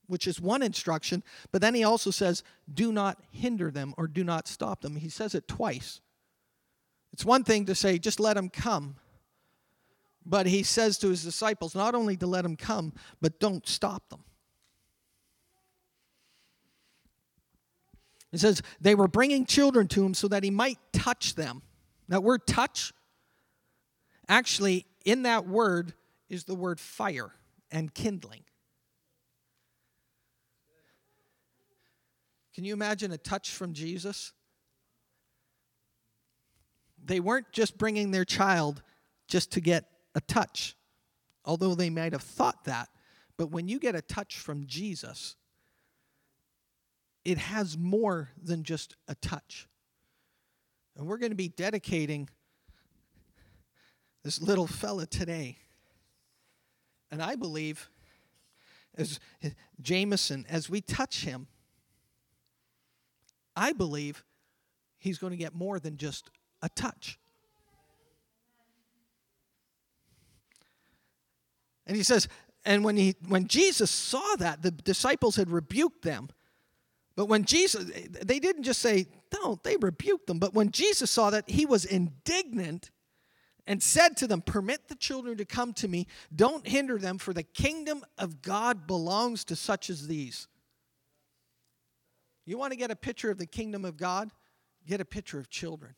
which 0.05 0.27
is 0.27 0.39
one 0.39 0.61
instruction, 0.61 1.23
but 1.51 1.61
then 1.61 1.73
he 1.73 1.84
also 1.84 2.11
says, 2.11 2.43
Do 2.71 2.91
not 2.91 3.17
hinder 3.32 3.71
them 3.71 3.95
or 3.97 4.07
do 4.07 4.23
not 4.23 4.47
stop 4.47 4.82
them. 4.82 4.95
He 4.95 5.09
says 5.09 5.34
it 5.34 5.47
twice. 5.47 6.01
It's 7.13 7.25
one 7.25 7.43
thing 7.43 7.65
to 7.65 7.73
say, 7.73 7.97
Just 7.97 8.19
let 8.19 8.36
them 8.36 8.49
come. 8.49 8.95
But 10.30 10.45
he 10.45 10.61
says 10.61 10.99
to 10.99 11.09
his 11.09 11.23
disciples, 11.23 11.73
not 11.73 11.95
only 11.95 12.15
to 12.17 12.27
let 12.27 12.43
them 12.43 12.55
come, 12.55 12.93
but 13.19 13.39
don't 13.39 13.67
stop 13.67 14.07
them. 14.09 14.23
It 18.32 18.39
says, 18.39 18.61
they 18.80 18.93
were 18.93 19.07
bringing 19.07 19.47
children 19.47 19.88
to 19.88 20.05
him 20.05 20.13
so 20.13 20.27
that 20.27 20.43
he 20.43 20.51
might 20.51 20.77
touch 20.93 21.34
them. 21.34 21.63
That 22.09 22.21
word 22.21 22.45
touch, 22.45 22.93
actually, 24.27 24.86
in 25.03 25.23
that 25.23 25.47
word 25.47 25.93
is 26.30 26.43
the 26.43 26.53
word 26.53 26.80
fire 26.80 27.32
and 27.71 27.91
kindling. 27.91 28.43
Can 32.53 32.65
you 32.65 32.73
imagine 32.73 33.11
a 33.11 33.17
touch 33.17 33.49
from 33.49 33.73
Jesus? 33.73 34.32
They 37.03 37.19
weren't 37.19 37.51
just 37.51 37.80
bringing 37.80 38.11
their 38.11 38.25
child 38.25 38.84
just 39.27 39.53
to 39.53 39.61
get 39.61 39.86
a 40.16 40.22
touch, 40.22 40.76
although 41.45 41.76
they 41.76 41.89
might 41.89 42.14
have 42.14 42.24
thought 42.24 42.66
that. 42.66 42.89
But 43.38 43.51
when 43.51 43.68
you 43.68 43.80
get 43.80 43.95
a 43.95 44.01
touch 44.01 44.38
from 44.38 44.66
Jesus, 44.68 45.36
it 47.24 47.38
has 47.38 47.78
more 47.78 48.30
than 48.41 48.64
just 48.64 48.95
a 49.07 49.16
touch. 49.16 49.68
And 50.97 51.07
we're 51.07 51.18
going 51.18 51.32
to 51.32 51.36
be 51.36 51.47
dedicating 51.47 52.30
this 54.24 54.41
little 54.41 54.68
fella 54.68 55.05
today. 55.05 55.57
And 57.12 57.22
I 57.22 57.36
believe, 57.36 57.89
as 58.97 59.20
Jameson, 59.82 60.45
as 60.49 60.70
we 60.70 60.82
touch 60.82 61.24
him, 61.24 61.47
I 63.55 63.72
believe 63.72 64.24
he's 64.97 65.18
going 65.18 65.32
to 65.32 65.38
get 65.38 65.55
more 65.55 65.80
than 65.80 65.97
just 65.97 66.30
a 66.62 66.70
touch. 66.70 67.18
And 71.89 71.97
he 71.97 72.03
says, 72.03 72.27
and 72.65 72.83
when 72.83 72.97
he 72.97 73.15
when 73.27 73.47
Jesus 73.47 73.89
saw 73.89 74.35
that, 74.37 74.61
the 74.61 74.69
disciples 74.69 75.37
had 75.37 75.49
rebuked 75.49 76.03
them. 76.03 76.29
But 77.15 77.25
when 77.25 77.45
Jesus, 77.45 77.91
they 78.23 78.37
didn't 78.37 78.61
just 78.61 78.79
say, 78.79 79.07
don't, 79.31 79.61
they 79.63 79.75
rebuked 79.75 80.27
them. 80.27 80.37
But 80.37 80.53
when 80.53 80.69
Jesus 80.69 81.09
saw 81.09 81.31
that, 81.31 81.49
he 81.49 81.65
was 81.65 81.83
indignant 81.83 82.91
and 83.65 83.81
said 83.81 84.15
to 84.17 84.27
them, 84.27 84.41
Permit 84.41 84.87
the 84.87 84.93
children 84.93 85.35
to 85.37 85.45
come 85.45 85.73
to 85.73 85.87
me, 85.87 86.05
don't 86.33 86.67
hinder 86.67 86.99
them, 86.99 87.17
for 87.17 87.33
the 87.33 87.41
kingdom 87.41 88.03
of 88.19 88.43
God 88.43 88.85
belongs 88.85 89.43
to 89.45 89.55
such 89.55 89.89
as 89.89 90.05
these. 90.05 90.47
You 92.45 92.59
want 92.59 92.71
to 92.71 92.77
get 92.77 92.91
a 92.91 92.95
picture 92.95 93.31
of 93.31 93.39
the 93.39 93.47
kingdom 93.47 93.83
of 93.83 93.97
God? 93.97 94.29
Get 94.85 95.01
a 95.01 95.05
picture 95.05 95.39
of 95.39 95.49
children. 95.49 95.95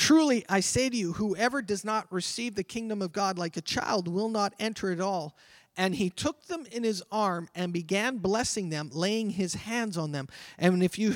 Truly, 0.00 0.46
I 0.48 0.60
say 0.60 0.88
to 0.88 0.96
you, 0.96 1.12
whoever 1.12 1.60
does 1.60 1.84
not 1.84 2.10
receive 2.10 2.54
the 2.54 2.64
kingdom 2.64 3.02
of 3.02 3.12
God 3.12 3.36
like 3.36 3.58
a 3.58 3.60
child 3.60 4.08
will 4.08 4.30
not 4.30 4.54
enter 4.58 4.90
at 4.90 4.98
all. 4.98 5.36
And 5.76 5.94
he 5.94 6.08
took 6.08 6.46
them 6.46 6.64
in 6.72 6.84
his 6.84 7.02
arm 7.12 7.50
and 7.54 7.70
began 7.70 8.16
blessing 8.16 8.70
them, 8.70 8.88
laying 8.94 9.28
his 9.28 9.52
hands 9.52 9.98
on 9.98 10.12
them. 10.12 10.28
And 10.56 10.82
if 10.82 10.98
you, 10.98 11.14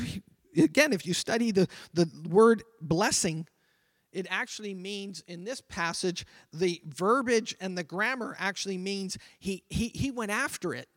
again, 0.58 0.92
if 0.92 1.06
you 1.06 1.14
study 1.14 1.50
the, 1.50 1.66
the 1.94 2.10
word 2.28 2.62
blessing, 2.82 3.46
it 4.12 4.26
actually 4.28 4.74
means 4.74 5.24
in 5.26 5.44
this 5.44 5.62
passage, 5.62 6.26
the 6.52 6.82
verbiage 6.86 7.56
and 7.62 7.78
the 7.78 7.84
grammar 7.84 8.36
actually 8.38 8.76
means 8.76 9.16
he, 9.38 9.64
he, 9.70 9.88
he 9.88 10.10
went 10.10 10.30
after 10.30 10.74
it. 10.74 10.90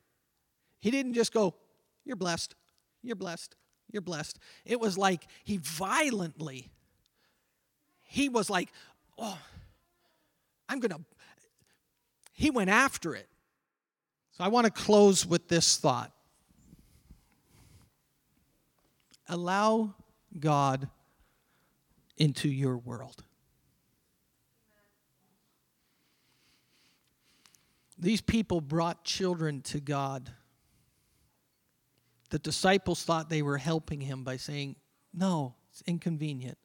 He 0.81 0.91
didn't 0.91 1.13
just 1.13 1.31
go, 1.31 1.55
You're 2.03 2.17
blessed, 2.17 2.53
you're 3.01 3.15
blessed, 3.15 3.55
you're 3.89 4.01
blessed. 4.01 4.39
It 4.65 4.81
was 4.81 4.97
like 4.97 5.25
he 5.45 5.55
violently, 5.55 6.69
he 8.07 8.29
was 8.29 8.49
like, 8.49 8.71
Oh, 9.17 9.37
I'm 10.69 10.79
going 10.79 10.91
to, 10.91 10.99
he 12.33 12.49
went 12.51 12.69
after 12.69 13.15
it. 13.15 13.27
So 14.33 14.43
I 14.43 14.49
want 14.49 14.65
to 14.65 14.71
close 14.71 15.25
with 15.25 15.47
this 15.47 15.77
thought 15.77 16.11
allow 19.29 19.93
God 20.39 20.89
into 22.17 22.49
your 22.49 22.77
world. 22.77 23.23
These 27.99 28.21
people 28.21 28.61
brought 28.61 29.03
children 29.03 29.61
to 29.63 29.79
God. 29.79 30.31
The 32.29 32.39
disciples 32.39 33.03
thought 33.03 33.29
they 33.29 33.41
were 33.41 33.57
helping 33.57 34.01
him 34.01 34.23
by 34.23 34.37
saying, 34.37 34.75
No, 35.13 35.55
it's 35.71 35.81
inconvenient. 35.87 36.57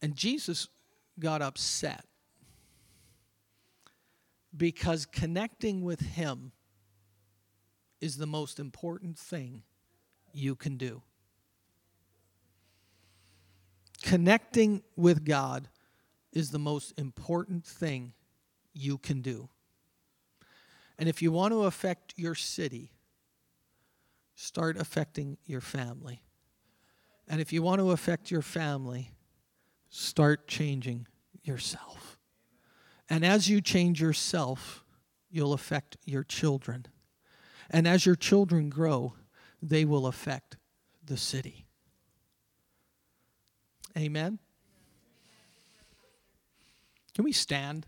And 0.00 0.14
Jesus 0.14 0.68
got 1.18 1.42
upset 1.42 2.04
because 4.56 5.06
connecting 5.06 5.82
with 5.82 6.00
Him 6.00 6.52
is 8.00 8.16
the 8.16 8.26
most 8.26 8.58
important 8.58 9.18
thing 9.18 9.62
you 10.32 10.54
can 10.54 10.76
do. 10.76 11.02
Connecting 14.02 14.82
with 14.96 15.24
God 15.24 15.68
is 16.32 16.50
the 16.50 16.58
most 16.58 16.92
important 16.98 17.66
thing 17.66 18.12
you 18.72 18.98
can 18.98 19.20
do. 19.20 19.48
And 20.98 21.08
if 21.08 21.22
you 21.22 21.32
want 21.32 21.52
to 21.52 21.64
affect 21.64 22.14
your 22.16 22.34
city, 22.34 22.92
start 24.34 24.76
affecting 24.76 25.36
your 25.46 25.60
family. 25.60 26.22
And 27.28 27.40
if 27.40 27.52
you 27.52 27.62
want 27.62 27.80
to 27.80 27.90
affect 27.90 28.30
your 28.30 28.42
family, 28.42 29.10
start 29.88 30.48
changing 30.48 31.06
yourself. 31.42 32.18
And 33.08 33.24
as 33.24 33.48
you 33.48 33.60
change 33.60 34.00
yourself, 34.00 34.84
you'll 35.30 35.52
affect 35.52 35.96
your 36.04 36.24
children. 36.24 36.86
And 37.70 37.86
as 37.86 38.06
your 38.06 38.16
children 38.16 38.68
grow, 38.68 39.14
they 39.62 39.84
will 39.84 40.06
affect 40.06 40.56
the 41.04 41.16
city. 41.16 41.66
Amen? 43.96 44.38
Can 47.14 47.24
we 47.24 47.32
stand? 47.32 47.86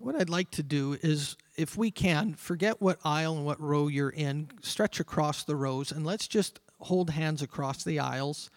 What 0.00 0.16
I'd 0.16 0.30
like 0.30 0.50
to 0.52 0.62
do 0.62 0.98
is, 1.00 1.36
if 1.56 1.76
we 1.76 1.90
can, 1.90 2.34
forget 2.34 2.82
what 2.82 2.98
aisle 3.04 3.36
and 3.36 3.46
what 3.46 3.60
row 3.60 3.86
you're 3.86 4.10
in, 4.10 4.48
stretch 4.62 4.98
across 4.98 5.44
the 5.44 5.54
rows, 5.54 5.92
and 5.92 6.04
let's 6.04 6.26
just 6.26 6.58
hold 6.80 7.10
hands 7.10 7.40
across 7.40 7.84
the 7.84 8.00
aisles. 8.00 8.50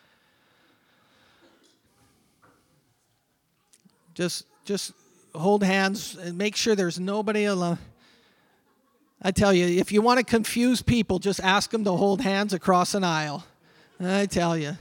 Just 4.18 4.47
just 4.65 4.93
hold 5.36 5.61
hands 5.61 6.15
and 6.15 6.39
make 6.39 6.55
sure 6.55 6.74
there's 6.74 6.99
nobody 6.99 7.45
alone. 7.45 7.78
I 9.22 9.30
tell 9.30 9.53
you, 9.53 9.68
if 9.68 9.91
you 9.91 10.01
want 10.01 10.18
to 10.18 10.26
confuse 10.26 10.82
people, 10.82 11.20
just 11.20 11.39
ask 11.39 11.70
them 11.70 11.84
to 11.84 11.91
hold 11.91 12.22
hands 12.22 12.51
across 12.51 12.95
an 12.95 13.03
aisle. 13.03 13.45
I 13.99 14.26
tell 14.26 14.57
you. 14.57 14.76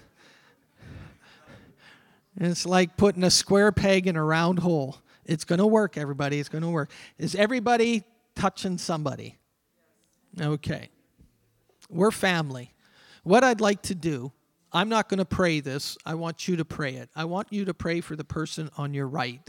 It's 2.38 2.64
like 2.64 2.96
putting 2.96 3.24
a 3.24 3.30
square 3.30 3.72
peg 3.72 4.06
in 4.06 4.16
a 4.16 4.24
round 4.24 4.60
hole. 4.60 4.96
It's 5.26 5.44
going 5.44 5.58
to 5.58 5.66
work, 5.66 5.98
everybody. 5.98 6.40
It's 6.40 6.48
going 6.48 6.64
to 6.64 6.70
work. 6.70 6.90
Is 7.18 7.34
everybody 7.34 8.04
touching 8.34 8.78
somebody? 8.78 9.36
Okay. 10.40 10.88
We're 11.90 12.10
family. 12.10 12.72
What 13.22 13.44
I'd 13.44 13.60
like 13.60 13.82
to 13.82 13.94
do, 13.94 14.32
I'm 14.72 14.88
not 14.88 15.08
going 15.08 15.18
to 15.18 15.24
pray 15.24 15.60
this. 15.60 15.96
I 16.04 16.14
want 16.14 16.48
you 16.48 16.56
to 16.56 16.64
pray 16.64 16.96
it. 16.96 17.10
I 17.14 17.24
want 17.24 17.52
you 17.52 17.64
to 17.64 17.74
pray 17.74 18.00
for 18.00 18.16
the 18.16 18.24
person 18.24 18.70
on 18.76 18.94
your 18.94 19.06
right. 19.06 19.48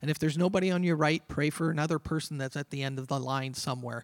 And 0.00 0.10
if 0.10 0.18
there's 0.18 0.36
nobody 0.36 0.70
on 0.70 0.82
your 0.82 0.96
right, 0.96 1.22
pray 1.28 1.48
for 1.48 1.70
another 1.70 2.00
person 2.00 2.36
that's 2.36 2.56
at 2.56 2.70
the 2.70 2.82
end 2.82 2.98
of 2.98 3.06
the 3.06 3.20
line 3.20 3.54
somewhere. 3.54 4.02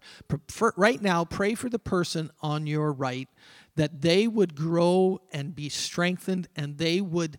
For, 0.48 0.72
right 0.76 1.02
now, 1.02 1.24
pray 1.24 1.54
for 1.54 1.68
the 1.68 1.80
person 1.80 2.30
on 2.40 2.68
your 2.68 2.92
right 2.92 3.28
that 3.74 4.00
they 4.00 4.28
would 4.28 4.54
grow 4.54 5.20
and 5.32 5.56
be 5.56 5.68
strengthened 5.68 6.48
and 6.54 6.78
they 6.78 7.00
would 7.00 7.36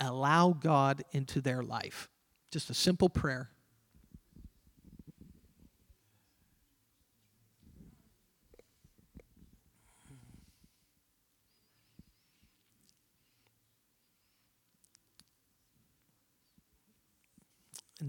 allow 0.00 0.56
God 0.58 1.02
into 1.12 1.42
their 1.42 1.62
life. 1.62 2.08
Just 2.50 2.70
a 2.70 2.74
simple 2.74 3.10
prayer. 3.10 3.50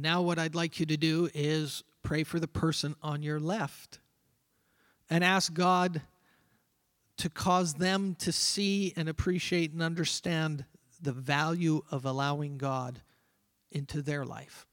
Now, 0.02 0.22
what 0.22 0.40
I'd 0.40 0.56
like 0.56 0.80
you 0.80 0.86
to 0.88 0.98
do 0.98 1.30
is 1.34 1.84
pray 2.02 2.24
for 2.24 2.40
the 2.40 2.48
person 2.48 2.96
on 3.02 3.22
your 3.22 3.40
left 3.40 4.00
and 5.10 5.24
ask 5.24 5.54
God 5.54 6.02
to 7.18 7.30
cause 7.30 7.76
them 7.76 8.16
to 8.16 8.32
see 8.32 8.94
and 8.96 9.08
appreciate 9.08 9.72
and 9.72 9.82
understand 9.82 10.66
the 11.02 11.12
value 11.12 11.84
of 11.92 12.06
allowing 12.06 12.58
God 12.58 13.02
into 13.72 14.02
their 14.02 14.26
life. 14.26 14.66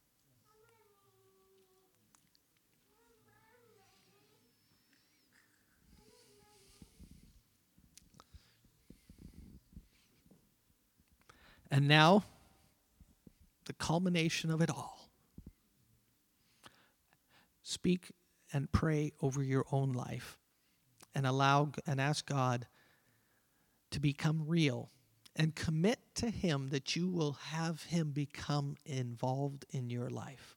And 11.70 11.86
now, 11.86 12.24
the 13.66 13.72
culmination 13.74 14.50
of 14.50 14.60
it 14.60 14.70
all. 14.70 14.99
Speak 17.70 18.10
and 18.52 18.72
pray 18.72 19.12
over 19.22 19.44
your 19.44 19.64
own 19.70 19.92
life 19.92 20.36
and 21.14 21.24
allow 21.24 21.70
and 21.86 22.00
ask 22.00 22.26
God 22.26 22.66
to 23.92 24.00
become 24.00 24.42
real 24.44 24.90
and 25.36 25.54
commit 25.54 26.00
to 26.16 26.30
Him 26.30 26.70
that 26.70 26.96
you 26.96 27.06
will 27.08 27.34
have 27.34 27.84
Him 27.84 28.10
become 28.10 28.74
involved 28.84 29.66
in 29.70 29.88
your 29.88 30.10
life. 30.10 30.56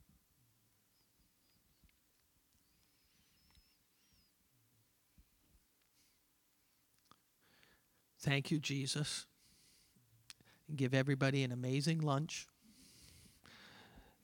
Thank 8.22 8.49
you, 8.49 8.57
Jesus. 8.57 9.28
Give 10.76 10.95
everybody 10.95 11.43
an 11.43 11.51
amazing 11.51 11.99
lunch. 11.99 12.47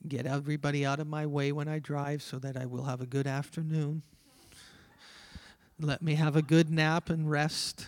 Get 0.08 0.26
everybody 0.26 0.84
out 0.86 0.98
of 0.98 1.06
my 1.06 1.26
way 1.26 1.52
when 1.52 1.68
I 1.68 1.78
drive 1.78 2.22
so 2.22 2.38
that 2.38 2.56
I 2.56 2.66
will 2.66 2.84
have 2.84 3.00
a 3.00 3.06
good 3.06 3.26
afternoon. 3.26 4.02
Let 5.78 6.02
me 6.02 6.14
have 6.14 6.36
a 6.36 6.42
good 6.42 6.70
nap 6.70 7.10
and 7.10 7.30
rest 7.30 7.86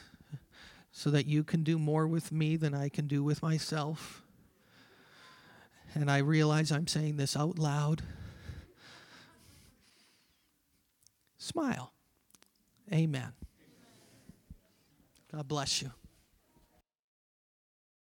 so 0.92 1.10
that 1.10 1.26
you 1.26 1.42
can 1.42 1.62
do 1.62 1.78
more 1.78 2.06
with 2.06 2.30
me 2.30 2.56
than 2.56 2.74
I 2.74 2.90
can 2.90 3.06
do 3.06 3.24
with 3.24 3.42
myself. 3.42 4.22
And 5.94 6.10
I 6.10 6.18
realize 6.18 6.70
I'm 6.70 6.86
saying 6.86 7.16
this 7.16 7.36
out 7.36 7.58
loud. 7.58 8.02
Smile. 11.38 11.92
Amen. 12.92 13.32
God 15.32 15.48
bless 15.48 15.82
you. 15.82 15.90